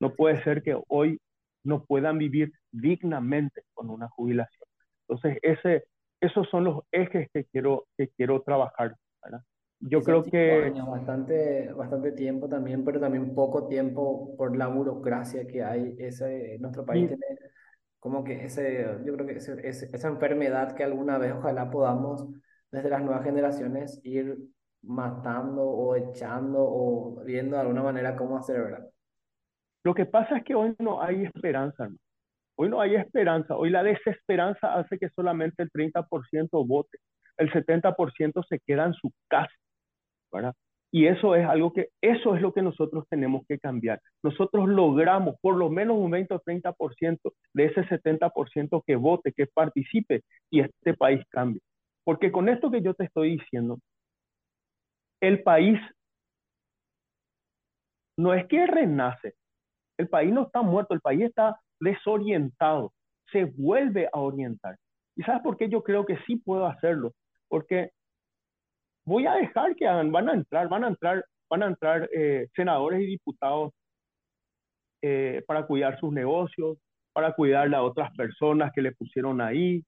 No 0.00 0.14
puede 0.14 0.42
ser 0.42 0.62
que 0.62 0.76
hoy 0.88 1.20
no 1.62 1.84
puedan 1.84 2.18
vivir 2.18 2.52
dignamente 2.72 3.62
con 3.74 3.90
una 3.90 4.08
jubilación. 4.08 4.68
Entonces, 5.08 5.38
ese, 5.42 5.84
esos 6.20 6.48
son 6.48 6.64
los 6.64 6.80
ejes 6.90 7.28
que 7.32 7.44
quiero, 7.44 7.86
que 7.96 8.08
quiero 8.16 8.42
trabajar. 8.42 8.96
¿verdad? 9.22 9.42
Yo 9.80 10.00
creo 10.02 10.22
que... 10.22 10.64
Años, 10.64 10.88
bastante, 10.88 11.72
bastante 11.72 12.12
tiempo 12.12 12.48
también, 12.48 12.84
pero 12.84 12.98
también 12.98 13.34
poco 13.34 13.68
tiempo 13.68 14.34
por 14.36 14.56
la 14.56 14.68
burocracia 14.68 15.46
que 15.46 15.62
hay. 15.62 15.94
Ese, 15.98 16.58
nuestro 16.58 16.84
país 16.84 17.04
y... 17.04 17.08
tiene 17.08 17.24
como 17.98 18.22
que 18.22 18.44
ese, 18.44 19.00
yo 19.04 19.14
creo 19.14 19.26
que 19.26 19.32
ese, 19.34 19.66
ese, 19.66 19.90
esa 19.92 20.06
enfermedad 20.06 20.76
que 20.76 20.84
alguna 20.84 21.18
vez 21.18 21.32
ojalá 21.32 21.70
podamos 21.72 22.24
desde 22.70 22.88
las 22.88 23.02
nuevas 23.02 23.24
generaciones 23.24 24.00
ir 24.04 24.36
matando 24.82 25.62
o 25.62 25.96
echando 25.96 26.58
o 26.60 27.24
viendo 27.24 27.56
de 27.56 27.62
alguna 27.62 27.82
manera 27.82 28.14
cómo 28.14 28.38
hacer, 28.38 28.62
¿verdad? 28.62 28.86
Lo 29.82 29.94
que 29.94 30.06
pasa 30.06 30.38
es 30.38 30.44
que 30.44 30.54
hoy 30.54 30.74
no 30.78 31.02
hay 31.02 31.24
esperanza, 31.24 31.88
¿no? 31.88 31.96
Hoy 32.58 32.68
no 32.70 32.80
hay 32.80 32.94
esperanza, 32.94 33.56
hoy 33.56 33.70
la 33.70 33.82
desesperanza 33.82 34.74
hace 34.74 34.98
que 34.98 35.10
solamente 35.10 35.62
el 35.62 35.70
30% 35.70 36.66
vote, 36.66 36.98
el 37.36 37.50
70% 37.52 38.42
se 38.48 38.60
queda 38.60 38.86
en 38.86 38.94
su 38.94 39.12
casa, 39.28 39.52
Y 40.92 41.06
eso 41.06 41.34
es 41.34 41.46
algo 41.46 41.72
que, 41.72 41.88
eso 42.00 42.36
es 42.36 42.40
lo 42.40 42.52
que 42.52 42.62
nosotros 42.62 43.04
tenemos 43.10 43.44
que 43.48 43.58
cambiar. 43.58 44.00
Nosotros 44.22 44.68
logramos 44.68 45.36
por 45.40 45.56
lo 45.56 45.68
menos 45.68 45.96
un 45.98 46.10
20 46.10 46.34
o 46.34 46.40
30% 46.40 47.18
de 47.54 47.64
ese 47.64 47.82
70% 47.82 48.82
que 48.86 48.96
vote, 48.96 49.32
que 49.32 49.46
participe 49.46 50.22
y 50.50 50.60
este 50.60 50.94
país 50.94 51.22
cambie. 51.28 51.60
Porque 52.04 52.30
con 52.30 52.48
esto 52.48 52.70
que 52.70 52.82
yo 52.82 52.94
te 52.94 53.04
estoy 53.04 53.36
diciendo, 53.36 53.78
el 55.20 55.42
país 55.42 55.78
no 58.16 58.32
es 58.32 58.46
que 58.46 58.66
renace, 58.66 59.34
el 59.98 60.08
país 60.08 60.32
no 60.32 60.44
está 60.44 60.62
muerto, 60.62 60.94
el 60.94 61.00
país 61.00 61.22
está 61.22 61.60
desorientado, 61.80 62.92
se 63.32 63.44
vuelve 63.44 64.08
a 64.12 64.20
orientar. 64.20 64.76
¿Y 65.16 65.22
sabes 65.22 65.42
por 65.42 65.56
qué 65.56 65.68
yo 65.68 65.82
creo 65.82 66.06
que 66.06 66.18
sí 66.26 66.36
puedo 66.36 66.66
hacerlo? 66.66 67.12
Porque 67.48 67.90
voy 69.06 69.26
a 69.26 69.34
dejar 69.34 69.74
que 69.76 69.86
hagan, 69.86 70.12
van 70.12 70.28
a 70.28 70.34
entrar, 70.34 70.68
van 70.68 70.84
a 70.84 70.88
entrar, 70.88 71.24
van 71.48 71.62
a 71.62 71.66
entrar 71.66 72.10
eh, 72.14 72.48
senadores 72.54 73.00
y 73.00 73.06
diputados 73.06 73.72
eh, 75.02 75.42
para 75.46 75.66
cuidar 75.66 75.98
sus 75.98 76.12
negocios, 76.12 76.78
para 77.12 77.32
cuidar 77.32 77.72
a 77.74 77.82
otras 77.82 78.14
personas 78.16 78.72
que 78.74 78.82
le 78.82 78.92
pusieron 78.92 79.40
ahí, 79.40 79.84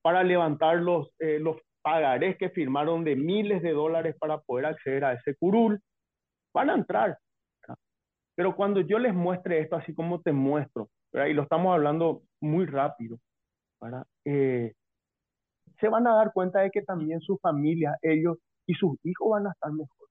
para 0.00 0.24
levantar 0.24 0.76
los, 0.76 1.10
eh, 1.20 1.38
los 1.38 1.56
pagarés 1.82 2.36
que 2.38 2.50
firmaron 2.50 3.04
de 3.04 3.14
miles 3.14 3.62
de 3.62 3.72
dólares 3.72 4.16
para 4.18 4.38
poder 4.38 4.66
acceder 4.66 5.04
a 5.04 5.12
ese 5.12 5.36
curul. 5.36 5.80
Van 6.54 6.70
a 6.70 6.74
entrar. 6.74 7.18
Pero 8.34 8.56
cuando 8.56 8.80
yo 8.80 8.98
les 8.98 9.14
muestre 9.14 9.60
esto, 9.60 9.76
así 9.76 9.94
como 9.94 10.22
te 10.22 10.32
muestro, 10.32 10.88
y 11.12 11.34
lo 11.34 11.42
estamos 11.42 11.74
hablando 11.74 12.22
muy 12.40 12.64
rápido, 12.64 13.18
eh, 14.24 14.72
se 15.78 15.88
van 15.88 16.06
a 16.06 16.14
dar 16.14 16.32
cuenta 16.32 16.60
de 16.60 16.70
que 16.70 16.82
también 16.82 17.20
su 17.20 17.36
familia, 17.38 17.96
ellos 18.00 18.38
y 18.72 18.74
sus 18.74 18.96
hijos 19.04 19.30
van 19.30 19.46
a 19.46 19.50
estar 19.50 19.70
mejor. 19.70 20.08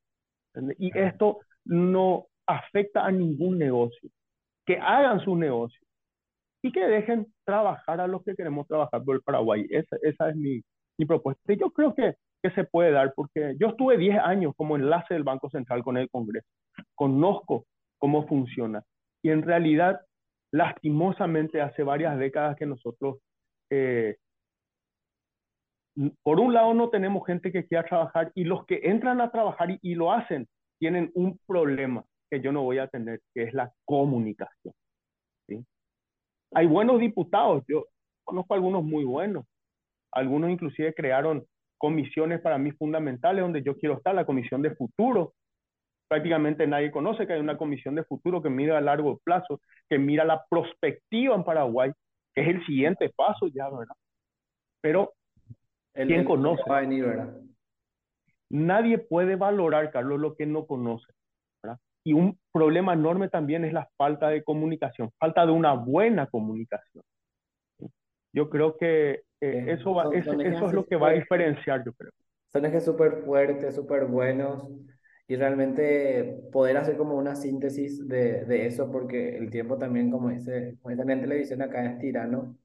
Y 0.77 0.95
esto 0.97 1.39
no 1.65 2.27
afecta 2.45 3.05
a 3.05 3.11
ningún 3.11 3.57
negocio. 3.57 4.09
Que 4.65 4.77
hagan 4.77 5.19
su 5.21 5.35
negocio 5.35 5.79
y 6.61 6.71
que 6.71 6.85
dejen 6.85 7.25
trabajar 7.43 7.99
a 7.99 8.07
los 8.07 8.23
que 8.23 8.35
queremos 8.35 8.67
trabajar 8.67 9.03
por 9.03 9.15
el 9.15 9.23
Paraguay. 9.23 9.65
Esa, 9.71 9.97
esa 10.03 10.29
es 10.29 10.35
mi, 10.35 10.61
mi 10.99 11.05
propuesta. 11.05 11.51
Y 11.51 11.57
yo 11.57 11.71
creo 11.71 11.95
que, 11.95 12.15
que 12.43 12.51
se 12.51 12.65
puede 12.65 12.91
dar 12.91 13.13
porque 13.15 13.55
yo 13.59 13.69
estuve 13.69 13.97
10 13.97 14.19
años 14.19 14.53
como 14.55 14.75
enlace 14.75 15.15
del 15.15 15.23
Banco 15.23 15.49
Central 15.49 15.83
con 15.83 15.97
el 15.97 16.09
Congreso. 16.09 16.47
Conozco 16.93 17.65
cómo 17.97 18.27
funciona. 18.27 18.83
Y 19.23 19.29
en 19.29 19.41
realidad, 19.41 20.01
lastimosamente, 20.51 21.61
hace 21.61 21.81
varias 21.81 22.19
décadas 22.19 22.55
que 22.57 22.67
nosotros, 22.67 23.17
eh, 23.71 24.17
por 26.23 26.39
un 26.39 26.53
lado, 26.53 26.73
no 26.73 26.89
tenemos 26.89 27.25
gente 27.25 27.51
que 27.51 27.65
quiera 27.65 27.83
trabajar 27.83 28.31
y 28.35 28.43
los 28.43 28.65
que 28.65 28.79
entran 28.83 29.21
a 29.21 29.31
trabajar 29.31 29.77
y, 29.81 29.95
lo 29.95 30.11
hacen 30.11 30.47
tienen 30.79 31.11
un 31.13 31.39
problema 31.45 32.03
que 32.29 32.41
yo 32.41 32.51
no 32.51 32.63
voy 32.63 32.79
a 32.79 32.87
tener, 32.87 33.19
que 33.33 33.43
es 33.43 33.53
la 33.53 33.71
comunicación. 33.85 34.73
¿sí? 35.47 35.63
Hay 36.53 36.65
buenos 36.65 36.99
diputados, 36.99 37.63
yo 37.67 37.85
conozco 38.23 38.53
algunos 38.53 38.83
muy 38.83 39.03
buenos, 39.03 39.45
algunos 40.11 40.49
inclusive 40.49 40.93
crearon 40.93 41.45
comisiones 41.77 42.41
para 42.41 42.57
mí 42.57 42.71
fundamentales 42.71 43.41
donde 43.41 43.63
yo 43.63 43.77
quiero 43.77 43.97
estar, 43.97 44.15
la 44.15 44.25
comisión 44.25 44.61
de 44.61 44.75
futuro, 44.75 45.33
prácticamente 46.07 46.67
nadie 46.67 46.91
conoce 46.91 47.25
que 47.25 47.33
hay 47.33 47.39
una 47.39 47.57
comisión 47.57 47.95
de 47.95 48.03
futuro 48.03 48.41
que 48.41 48.49
mira 48.49 48.77
a 48.77 48.81
largo 48.81 49.19
plazo, 49.23 49.61
que 49.89 49.97
mira 49.97 50.25
la 50.25 50.43
prospectiva 50.49 51.35
en 51.35 51.43
Paraguay, 51.43 51.91
que 52.35 52.41
es 52.41 52.47
el 52.49 52.65
siguiente 52.65 53.09
paso 53.15 53.47
ya, 53.47 53.69
¿verdad? 53.69 53.95
Pero, 54.81 55.13
¿quién 55.93 56.23
conoce? 56.23 56.63
Va 56.69 56.77
a 56.77 56.81
venir, 56.81 57.05
¿verdad? 57.05 57.35
Nadie 58.49 58.97
puede 58.97 59.35
valorar, 59.35 59.91
Carlos, 59.91 60.19
lo 60.19 60.35
que 60.35 60.45
no 60.45 60.65
conoce. 60.65 61.11
¿verdad? 61.63 61.79
Y 62.03 62.13
un 62.13 62.37
problema 62.51 62.93
enorme 62.93 63.29
también 63.29 63.63
es 63.65 63.73
la 63.73 63.89
falta 63.97 64.29
de 64.29 64.43
comunicación, 64.43 65.09
falta 65.17 65.45
de 65.45 65.51
una 65.51 65.73
buena 65.73 66.27
comunicación. 66.27 67.03
Yo 68.33 68.49
creo 68.49 68.77
que 68.77 69.23
eh, 69.41 69.65
eso, 69.67 69.93
va, 69.93 70.09
eso, 70.13 70.39
eso 70.39 70.67
es 70.67 70.73
lo 70.73 70.85
que 70.85 70.95
va 70.95 71.09
a 71.09 71.13
diferenciar, 71.13 71.83
yo 71.85 71.93
creo. 71.93 72.11
Son 72.47 72.65
ejes 72.65 72.83
súper 72.83 73.23
fuertes, 73.23 73.75
súper 73.75 74.05
buenos 74.05 74.67
y 75.27 75.35
realmente 75.37 76.41
poder 76.51 76.77
hacer 76.77 76.97
como 76.97 77.15
una 77.15 77.35
síntesis 77.35 78.05
de, 78.07 78.43
de 78.45 78.65
eso, 78.65 78.91
porque 78.91 79.37
el 79.37 79.49
tiempo 79.49 79.77
también, 79.77 80.11
como 80.11 80.29
dice, 80.29 80.77
como 80.81 80.91
dicen 80.91 81.09
en 81.09 81.21
televisión 81.21 81.61
acá, 81.61 81.85
es 81.85 81.99
tirano, 81.99 82.57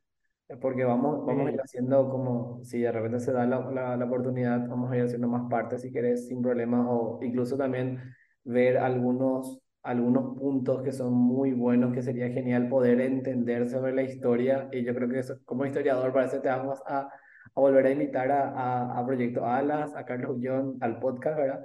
porque 0.61 0.85
vamos, 0.85 1.27
vamos 1.27 1.49
a 1.49 1.53
ir 1.53 1.61
haciendo 1.61 2.09
como, 2.09 2.65
si 2.65 2.81
de 2.81 2.93
repente 2.93 3.21
se 3.21 3.33
da 3.33 3.47
la, 3.47 3.71
la, 3.71 3.97
la 3.97 4.05
oportunidad, 4.05 4.69
vamos 4.69 4.93
a 4.93 4.97
ir 4.97 5.05
haciendo 5.05 5.29
más 5.29 5.49
partes 5.51 5.83
si 5.83 5.93
querés, 5.93 6.29
sin 6.29 6.41
problemas, 6.41 6.87
o 6.89 7.19
incluso 7.23 7.57
también 7.57 8.01
ver 8.45 8.79
algunos, 8.79 9.61
algunos 9.83 10.39
puntos 10.39 10.83
que 10.83 10.93
son 10.93 11.13
muy 11.13 11.53
buenos, 11.53 11.93
que 11.93 12.03
sería 12.03 12.29
genial 12.31 12.69
poder 12.69 13.01
entender 13.01 13.69
sobre 13.69 13.93
la 13.93 14.03
historia, 14.03 14.69
y 14.73 14.85
yo 14.85 14.95
creo 14.95 15.09
que 15.09 15.19
eso, 15.19 15.39
como 15.45 15.67
historiador, 15.67 16.13
parece 16.13 16.37
que 16.37 16.43
te 16.43 16.49
vamos 16.49 16.81
a, 16.87 17.01
a 17.09 17.61
volver 17.61 17.87
a 17.87 17.91
invitar 17.91 18.31
a, 18.31 18.51
a, 18.51 18.99
a 18.99 19.07
Proyecto 19.07 19.45
Alas, 19.45 19.95
a 19.97 20.05
Carlos 20.05 20.37
Ullón, 20.37 20.77
al 20.81 21.01
podcast, 21.01 21.39
¿verdad? 21.39 21.65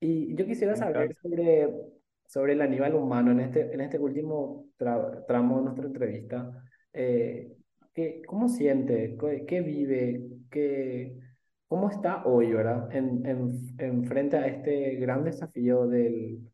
Y 0.00 0.34
yo 0.34 0.44
quisiera 0.46 0.76
saber 0.76 1.14
sobre, 1.22 1.72
sobre 2.26 2.52
el 2.54 2.60
animal 2.60 2.94
humano 2.94 3.30
en 3.32 3.40
este, 3.40 3.72
en 3.72 3.80
este 3.80 3.98
último 3.98 4.66
tramo 4.76 5.58
de 5.58 5.62
nuestra 5.64 5.86
entrevista. 5.86 6.50
Eh, 6.92 7.55
¿qué, 7.96 8.22
¿Cómo 8.26 8.48
siente? 8.48 9.16
¿Qué, 9.48 9.60
vive? 9.62 10.22
¿Qué, 10.50 11.18
¿Cómo 11.66 11.90
está 11.90 12.24
hoy, 12.26 12.52
verdad? 12.52 12.94
En, 12.94 13.26
en, 13.26 13.50
en 13.78 14.04
frente 14.04 14.36
a 14.36 14.46
este 14.46 14.96
gran 14.96 15.24
desafío 15.24 15.88
del, 15.88 16.52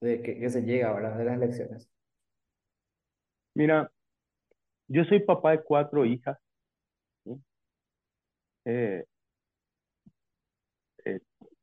de 0.00 0.20
que, 0.22 0.38
que 0.38 0.50
se 0.50 0.62
llega, 0.62 0.92
¿verdad? 0.92 1.16
De 1.16 1.24
las 1.24 1.36
elecciones. 1.36 1.88
Mira, 3.54 3.90
yo 4.88 5.04
soy 5.04 5.20
papá 5.20 5.52
de 5.52 5.62
cuatro 5.62 6.04
hijas. 6.04 6.36
Eh, 8.64 9.04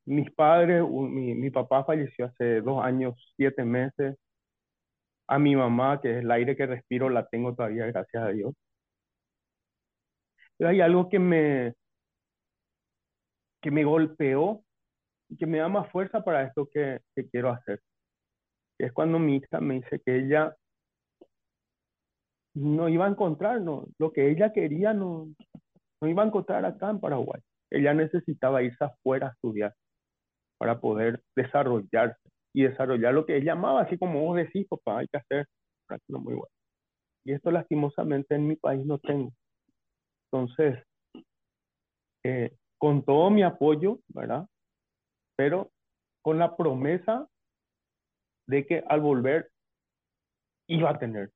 mis 0.06 0.32
padres, 0.32 0.84
mi, 0.90 1.36
mi 1.36 1.52
papá 1.52 1.84
falleció 1.84 2.26
hace 2.26 2.62
dos 2.62 2.84
años, 2.84 3.16
siete 3.36 3.64
meses. 3.66 4.16
A 5.28 5.40
mi 5.40 5.56
mamá, 5.56 6.02
que 6.02 6.12
es 6.12 6.18
el 6.24 6.32
aire 6.32 6.56
que 6.56 6.66
respiro, 6.66 7.10
la 7.10 7.28
tengo 7.28 7.54
todavía, 7.56 7.86
gracias 7.86 8.24
a 8.24 8.30
Dios. 8.30 8.54
Pero 10.58 10.70
hay 10.70 10.82
algo 10.82 11.10
que 11.10 11.20
me, 11.20 11.74
que 13.62 13.72
me 13.72 13.84
golpeó 13.84 14.64
y 15.30 15.38
que 15.38 15.46
me 15.46 15.60
da 15.60 15.68
más 15.68 15.92
fuerza 15.92 16.24
para 16.24 16.44
esto 16.44 16.68
que, 16.72 17.00
que 17.16 17.30
quiero 17.30 17.50
hacer. 17.52 17.82
Es 18.80 18.92
cuando 18.94 19.20
mi 19.20 19.38
hija 19.38 19.60
me 19.60 19.76
dice 19.76 20.02
que 20.06 20.18
ella 20.18 20.56
no 22.56 22.90
iba 22.90 23.06
a 23.06 23.10
encontrar, 23.10 23.62
lo 23.62 24.12
que 24.14 24.32
ella 24.32 24.52
quería 24.52 24.94
no, 24.94 25.28
no 26.02 26.08
iba 26.08 26.24
a 26.24 26.28
encontrar 26.28 26.66
acá 26.66 26.90
en 26.90 27.00
Paraguay. 27.00 27.42
Ella 27.70 27.94
necesitaba 27.94 28.64
irse 28.64 28.84
afuera 28.84 29.28
a 29.28 29.32
estudiar 29.32 29.74
para 30.58 30.80
poder 30.80 31.22
desarrollarse 31.36 32.30
y 32.54 32.64
desarrollar 32.64 33.14
lo 33.14 33.26
que 33.26 33.38
él 33.38 33.44
llamaba, 33.44 33.82
así 33.82 33.98
como 33.98 34.22
vos 34.22 34.38
decís, 34.38 34.68
papá, 34.68 35.00
hay 35.00 35.08
que 35.08 35.18
hacer 35.18 35.46
muy 36.08 36.34
bueno. 36.34 36.54
Y 37.26 37.34
esto 37.34 37.52
lastimosamente 37.52 38.36
en 38.36 38.48
mi 38.48 38.56
país 38.56 38.86
no 38.86 39.00
tengo. 39.00 39.32
Entonces, 40.32 40.84
eh, 42.24 42.56
con 42.78 43.04
todo 43.04 43.30
mi 43.30 43.44
apoyo, 43.44 44.00
¿verdad? 44.10 44.48
Pero 45.36 45.72
con 46.22 46.38
la 46.38 46.56
promesa 46.56 47.28
de 48.48 48.66
que 48.66 48.84
al 48.88 49.02
volver 49.02 49.50
iba 50.68 50.90
a 50.90 51.00
tener 51.00 51.32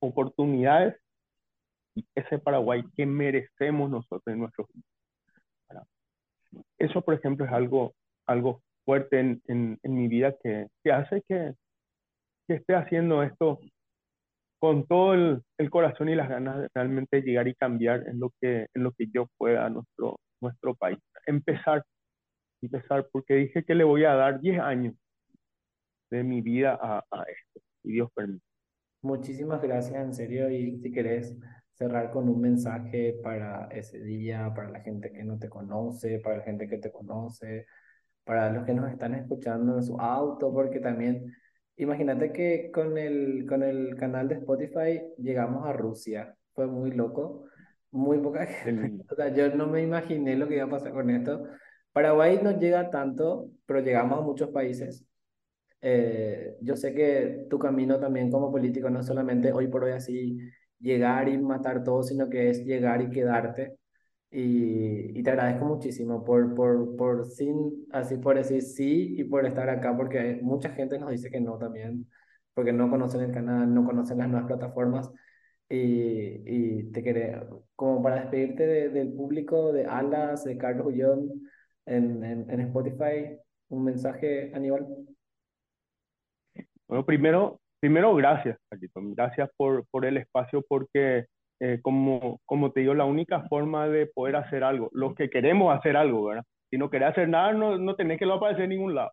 oportunidades 0.00 1.00
y 1.94 2.06
ese 2.14 2.38
Paraguay 2.38 2.84
que 2.94 3.06
merecemos 3.06 3.90
nosotros 3.90 4.22
en 4.26 4.40
nuestros 4.40 4.68
Eso, 6.78 7.00
por 7.02 7.14
ejemplo, 7.14 7.46
es 7.46 7.52
algo 7.52 7.94
algo 8.26 8.62
fuerte 8.84 9.20
en, 9.20 9.42
en, 9.46 9.94
mi 9.94 10.08
vida 10.08 10.34
que, 10.42 10.68
que 10.82 10.92
hace 10.92 11.22
que, 11.28 11.54
que, 12.46 12.54
esté 12.54 12.74
haciendo 12.74 13.22
esto 13.22 13.60
con 14.58 14.86
todo 14.86 15.14
el, 15.14 15.42
el, 15.58 15.70
corazón 15.70 16.08
y 16.08 16.14
las 16.14 16.28
ganas 16.28 16.60
de 16.60 16.68
realmente 16.74 17.22
llegar 17.22 17.48
y 17.48 17.54
cambiar 17.54 18.08
en 18.08 18.20
lo 18.20 18.32
que, 18.40 18.66
en 18.74 18.82
lo 18.82 18.92
que 18.92 19.06
yo 19.12 19.28
pueda 19.36 19.66
a 19.66 19.70
nuestro, 19.70 20.18
nuestro 20.40 20.74
país. 20.74 20.98
Empezar, 21.26 21.84
empezar, 22.62 23.08
porque 23.12 23.34
dije 23.34 23.64
que 23.64 23.74
le 23.74 23.84
voy 23.84 24.04
a 24.04 24.14
dar 24.14 24.40
10 24.40 24.60
años 24.60 24.94
de 26.10 26.22
mi 26.22 26.40
vida 26.40 26.78
a, 26.80 26.98
a 26.98 27.22
esto, 27.22 27.60
y 27.82 27.92
Dios 27.92 28.10
permite. 28.14 28.44
Muchísimas 29.02 29.62
gracias, 29.62 30.02
en 30.02 30.14
serio, 30.14 30.50
y 30.50 30.78
si 30.78 30.90
querés 30.90 31.36
cerrar 31.76 32.10
con 32.10 32.28
un 32.28 32.40
mensaje 32.40 33.18
para 33.22 33.68
ese 33.70 34.02
día, 34.02 34.52
para 34.54 34.70
la 34.70 34.80
gente 34.80 35.12
que 35.12 35.24
no 35.24 35.38
te 35.38 35.48
conoce, 35.48 36.18
para 36.20 36.38
la 36.38 36.42
gente 36.42 36.66
que 36.66 36.78
te 36.78 36.90
conoce, 36.90 37.66
para 38.24 38.50
los 38.50 38.64
que 38.64 38.74
nos 38.74 38.90
están 38.90 39.14
escuchando 39.14 39.76
en 39.76 39.84
su 39.84 40.00
auto, 40.00 40.52
porque 40.52 40.80
también, 40.80 41.32
imagínate 41.76 42.32
que 42.32 42.70
con 42.72 42.98
el, 42.98 43.46
con 43.48 43.62
el 43.62 43.96
canal 43.96 44.28
de 44.28 44.36
Spotify 44.36 45.02
llegamos 45.18 45.66
a 45.66 45.72
Rusia, 45.72 46.36
fue 46.52 46.66
muy 46.66 46.90
loco, 46.92 47.44
muy 47.90 48.18
poca 48.18 48.46
gente, 48.46 49.04
o 49.10 49.14
sea, 49.14 49.34
yo 49.34 49.54
no 49.54 49.66
me 49.66 49.82
imaginé 49.82 50.36
lo 50.36 50.48
que 50.48 50.56
iba 50.56 50.64
a 50.64 50.70
pasar 50.70 50.92
con 50.92 51.10
esto. 51.10 51.44
Paraguay 51.92 52.40
no 52.42 52.58
llega 52.58 52.90
tanto, 52.90 53.50
pero 53.66 53.80
llegamos 53.80 54.18
a 54.18 54.22
muchos 54.22 54.50
países. 54.50 55.04
Eh, 55.80 56.56
yo 56.60 56.76
sé 56.76 56.94
que 56.94 57.46
tu 57.48 57.58
camino 57.58 57.98
también 58.00 58.30
como 58.30 58.50
político 58.50 58.90
no 58.90 59.00
es 59.00 59.06
solamente 59.06 59.52
hoy 59.52 59.68
por 59.68 59.84
hoy 59.84 59.92
así 59.92 60.38
llegar 60.80 61.28
y 61.28 61.38
matar 61.38 61.84
todo, 61.84 62.02
sino 62.02 62.28
que 62.28 62.50
es 62.50 62.64
llegar 62.64 63.02
y 63.02 63.10
quedarte. 63.10 63.76
Y, 64.30 65.18
y 65.18 65.22
te 65.22 65.30
agradezco 65.30 65.64
muchísimo 65.66 66.24
por, 66.24 66.54
por, 66.54 66.96
por 66.96 67.26
sin, 67.26 67.86
así 67.92 68.16
por 68.18 68.36
decir 68.36 68.62
sí 68.62 69.14
y 69.18 69.24
por 69.24 69.46
estar 69.46 69.68
acá, 69.70 69.96
porque 69.96 70.38
mucha 70.42 70.70
gente 70.70 70.98
nos 70.98 71.10
dice 71.10 71.30
que 71.30 71.40
no 71.40 71.58
también, 71.58 72.08
porque 72.54 72.72
no 72.72 72.90
conocen 72.90 73.22
el 73.22 73.32
canal, 73.32 73.72
no 73.72 73.84
conocen 73.86 74.18
las 74.18 74.28
nuevas 74.28 74.46
plataformas. 74.48 75.10
Y, 75.68 76.42
y 76.46 76.92
te 76.92 77.02
quería, 77.02 77.46
como 77.74 78.02
para 78.02 78.20
despedirte 78.22 78.66
de- 78.66 78.88
del 78.90 79.12
público 79.12 79.72
de 79.72 79.84
Alas, 79.86 80.44
de 80.44 80.56
Carlos 80.58 80.86
Ullón 80.86 81.30
en, 81.86 82.22
en, 82.24 82.50
en 82.50 82.60
Spotify, 82.60 83.38
un 83.68 83.84
mensaje, 83.84 84.52
Aníbal. 84.54 84.86
Bueno, 86.88 87.04
primero, 87.04 87.60
primero 87.80 88.14
gracias, 88.14 88.58
Carlito. 88.68 89.00
Gracias 89.02 89.50
por, 89.56 89.86
por 89.88 90.04
el 90.06 90.16
espacio 90.18 90.62
porque, 90.68 91.26
eh, 91.60 91.80
como, 91.82 92.40
como 92.44 92.72
te 92.72 92.80
digo, 92.80 92.94
la 92.94 93.04
única 93.04 93.42
forma 93.48 93.88
de 93.88 94.06
poder 94.06 94.36
hacer 94.36 94.64
algo, 94.64 94.90
los 94.92 95.14
que 95.14 95.30
queremos 95.30 95.76
hacer 95.76 95.96
algo, 95.96 96.24
¿verdad? 96.24 96.44
Si 96.70 96.78
no 96.78 96.90
querés 96.90 97.10
hacer 97.10 97.28
nada, 97.28 97.52
no, 97.52 97.78
no 97.78 97.94
tenés 97.96 98.18
que 98.18 98.26
lo 98.26 98.34
aparecer 98.34 98.64
en 98.64 98.70
ningún 98.70 98.94
lado. 98.94 99.12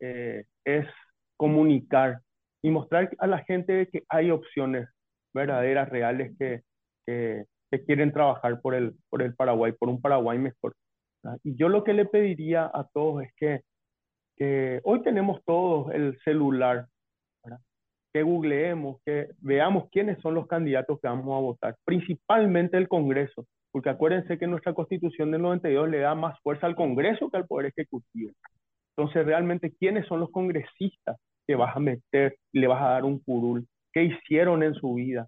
Eh, 0.00 0.44
es 0.64 0.86
comunicar 1.36 2.20
y 2.62 2.70
mostrar 2.70 3.10
a 3.18 3.26
la 3.26 3.42
gente 3.44 3.88
que 3.90 4.04
hay 4.08 4.30
opciones 4.30 4.88
verdaderas, 5.34 5.88
reales, 5.88 6.36
que, 6.38 6.62
que, 7.06 7.44
quieren 7.84 8.10
trabajar 8.10 8.60
por 8.62 8.74
el, 8.74 8.94
por 9.10 9.22
el 9.22 9.34
Paraguay, 9.34 9.72
por 9.72 9.90
un 9.90 10.00
Paraguay 10.00 10.38
mejor. 10.38 10.74
Y 11.42 11.56
yo 11.56 11.68
lo 11.68 11.84
que 11.84 11.92
le 11.92 12.06
pediría 12.06 12.64
a 12.72 12.86
todos 12.92 13.22
es 13.22 13.32
que 13.36 13.60
que 14.36 14.80
hoy 14.84 15.02
tenemos 15.02 15.42
todos 15.44 15.92
el 15.94 16.18
celular. 16.24 16.86
Que 18.16 18.22
googleemos, 18.22 18.96
que 19.04 19.28
veamos 19.42 19.90
quiénes 19.92 20.18
son 20.22 20.32
los 20.32 20.46
candidatos 20.46 20.98
que 21.02 21.06
vamos 21.06 21.36
a 21.36 21.42
votar, 21.42 21.76
principalmente 21.84 22.78
el 22.78 22.88
Congreso, 22.88 23.44
porque 23.70 23.90
acuérdense 23.90 24.38
que 24.38 24.46
nuestra 24.46 24.72
constitución 24.72 25.30
del 25.30 25.42
92 25.42 25.90
le 25.90 25.98
da 25.98 26.14
más 26.14 26.40
fuerza 26.40 26.66
al 26.66 26.76
Congreso 26.76 27.28
que 27.28 27.36
al 27.36 27.46
Poder 27.46 27.66
Ejecutivo. 27.66 28.32
Entonces, 28.96 29.26
realmente, 29.26 29.70
¿quiénes 29.78 30.06
son 30.06 30.20
los 30.20 30.30
congresistas 30.30 31.18
que 31.46 31.56
vas 31.56 31.76
a 31.76 31.78
meter 31.78 32.38
le 32.54 32.66
vas 32.66 32.80
a 32.80 32.88
dar 32.88 33.04
un 33.04 33.18
curul? 33.18 33.66
¿Qué 33.92 34.04
hicieron 34.04 34.62
en 34.62 34.72
su 34.72 34.94
vida? 34.94 35.26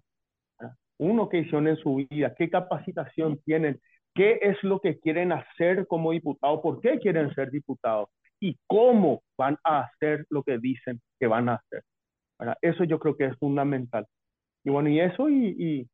Uno, 0.97 1.29
¿qué 1.29 1.41
hicieron 1.41 1.67
en 1.67 1.77
su 1.77 1.97
vida? 1.97 2.33
¿Qué 2.35 2.49
capacitación 2.49 3.39
tienen? 3.45 3.79
¿Qué 4.15 4.39
es 4.41 4.57
lo 4.63 4.79
que 4.79 4.97
quieren 4.97 5.31
hacer 5.31 5.85
como 5.85 6.11
diputados? 6.11 6.61
¿Por 6.63 6.81
qué 6.81 6.97
quieren 6.97 7.31
ser 7.35 7.51
diputados? 7.51 8.09
y 8.41 8.57
cómo 8.67 9.21
van 9.37 9.57
a 9.63 9.81
hacer 9.81 10.25
lo 10.29 10.43
que 10.43 10.57
dicen 10.59 11.01
que 11.19 11.27
van 11.27 11.49
a 11.49 11.55
hacer. 11.55 11.83
¿Verdad? 12.39 12.57
Eso 12.61 12.83
yo 12.85 12.99
creo 12.99 13.15
que 13.15 13.25
es 13.25 13.37
fundamental. 13.37 14.05
Y 14.63 14.69
bueno, 14.69 14.89
y 14.89 14.99
eso, 14.99 15.29
y, 15.29 15.55
y, 15.57 15.89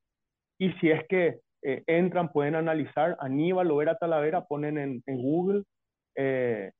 y 0.59 0.71
si 0.73 0.89
es 0.91 1.05
que 1.07 1.39
eh, 1.61 1.83
entran, 1.87 2.31
pueden 2.31 2.55
analizar 2.55 3.17
Aníbal 3.19 3.67
Lovera 3.67 3.97
Talavera, 3.97 4.45
ponen 4.45 4.77
en, 4.77 5.03
en 5.05 5.21
Google 5.21 5.63
eh, 6.15 6.71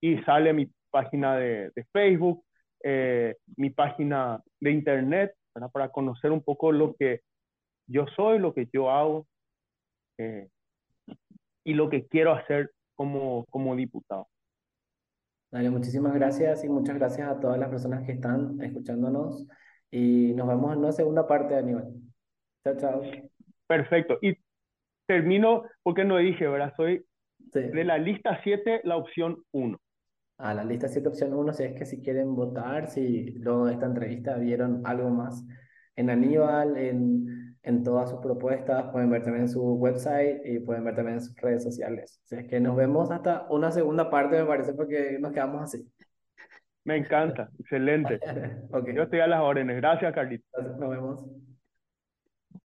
y 0.00 0.18
sale 0.22 0.52
mi 0.52 0.70
página 0.90 1.36
de, 1.36 1.70
de 1.74 1.84
Facebook, 1.92 2.44
eh, 2.84 3.36
mi 3.56 3.70
página 3.70 4.40
de 4.60 4.70
Internet, 4.70 5.34
¿verdad? 5.54 5.70
para 5.72 5.88
conocer 5.88 6.30
un 6.30 6.42
poco 6.42 6.72
lo 6.72 6.94
que 6.94 7.20
yo 7.88 8.06
soy, 8.14 8.38
lo 8.38 8.54
que 8.54 8.68
yo 8.72 8.90
hago 8.90 9.26
eh, 10.18 10.48
y 11.64 11.74
lo 11.74 11.90
que 11.90 12.06
quiero 12.06 12.32
hacer 12.32 12.70
como, 12.94 13.44
como 13.50 13.74
diputado. 13.74 14.28
Dale, 15.50 15.70
muchísimas 15.70 16.14
gracias 16.14 16.64
y 16.64 16.68
muchas 16.68 16.96
gracias 16.96 17.28
a 17.28 17.40
todas 17.40 17.58
las 17.58 17.70
personas 17.70 18.04
que 18.04 18.12
están 18.12 18.60
escuchándonos 18.60 19.46
y 19.90 20.34
nos 20.34 20.46
vemos 20.46 20.72
en 20.72 20.80
una 20.80 20.92
segunda 20.92 21.26
parte, 21.26 21.56
Aníbal. 21.56 21.88
Chao, 22.64 22.76
chao. 22.76 23.02
Perfecto. 23.66 24.18
Y 24.20 24.36
termino 25.06 25.64
porque 25.82 26.04
no 26.04 26.18
dije, 26.18 26.46
¿verdad? 26.46 26.74
Soy 26.76 27.04
Sí. 27.52 27.60
de 27.60 27.84
la 27.84 27.96
lista 27.96 28.40
7, 28.42 28.82
la 28.84 28.96
opción 28.96 29.42
1. 29.52 29.78
A 30.38 30.54
la 30.54 30.64
lista 30.64 30.88
7 30.88 31.08
opción 31.08 31.32
1, 31.32 31.52
si 31.54 31.62
es 31.64 31.74
que 31.74 31.86
si 31.86 32.02
quieren 32.02 32.34
votar, 32.34 32.88
si 32.88 33.30
luego 33.38 33.66
de 33.66 33.74
esta 33.74 33.86
entrevista 33.86 34.36
vieron 34.36 34.82
algo 34.84 35.08
más 35.08 35.46
en 35.96 36.10
Aníbal, 36.10 36.76
en, 36.76 37.47
en 37.68 37.82
todas 37.82 38.08
sus 38.08 38.20
propuestas, 38.20 38.90
pueden 38.90 39.10
ver 39.10 39.22
también 39.22 39.44
en 39.44 39.50
su 39.50 39.62
website 39.74 40.40
y 40.44 40.58
pueden 40.58 40.84
ver 40.84 40.96
también 40.96 41.18
en 41.18 41.22
sus 41.22 41.36
redes 41.36 41.62
sociales. 41.62 42.20
Si 42.24 42.34
es 42.34 42.46
que 42.48 42.60
nos 42.60 42.74
vemos 42.74 43.10
hasta 43.10 43.46
una 43.50 43.70
segunda 43.70 44.08
parte, 44.08 44.38
me 44.38 44.46
parece, 44.46 44.72
porque 44.72 45.18
nos 45.20 45.32
quedamos 45.32 45.62
así. 45.62 45.86
Me 46.84 46.96
encanta, 46.96 47.50
excelente. 47.58 48.18
Yo 48.94 49.02
estoy 49.02 49.20
a 49.20 49.26
las 49.26 49.40
órdenes. 49.40 49.76
Gracias, 49.76 50.14
Carlito. 50.14 50.44
entonces 50.54 50.80
nos 50.80 50.90
vemos. 50.90 51.47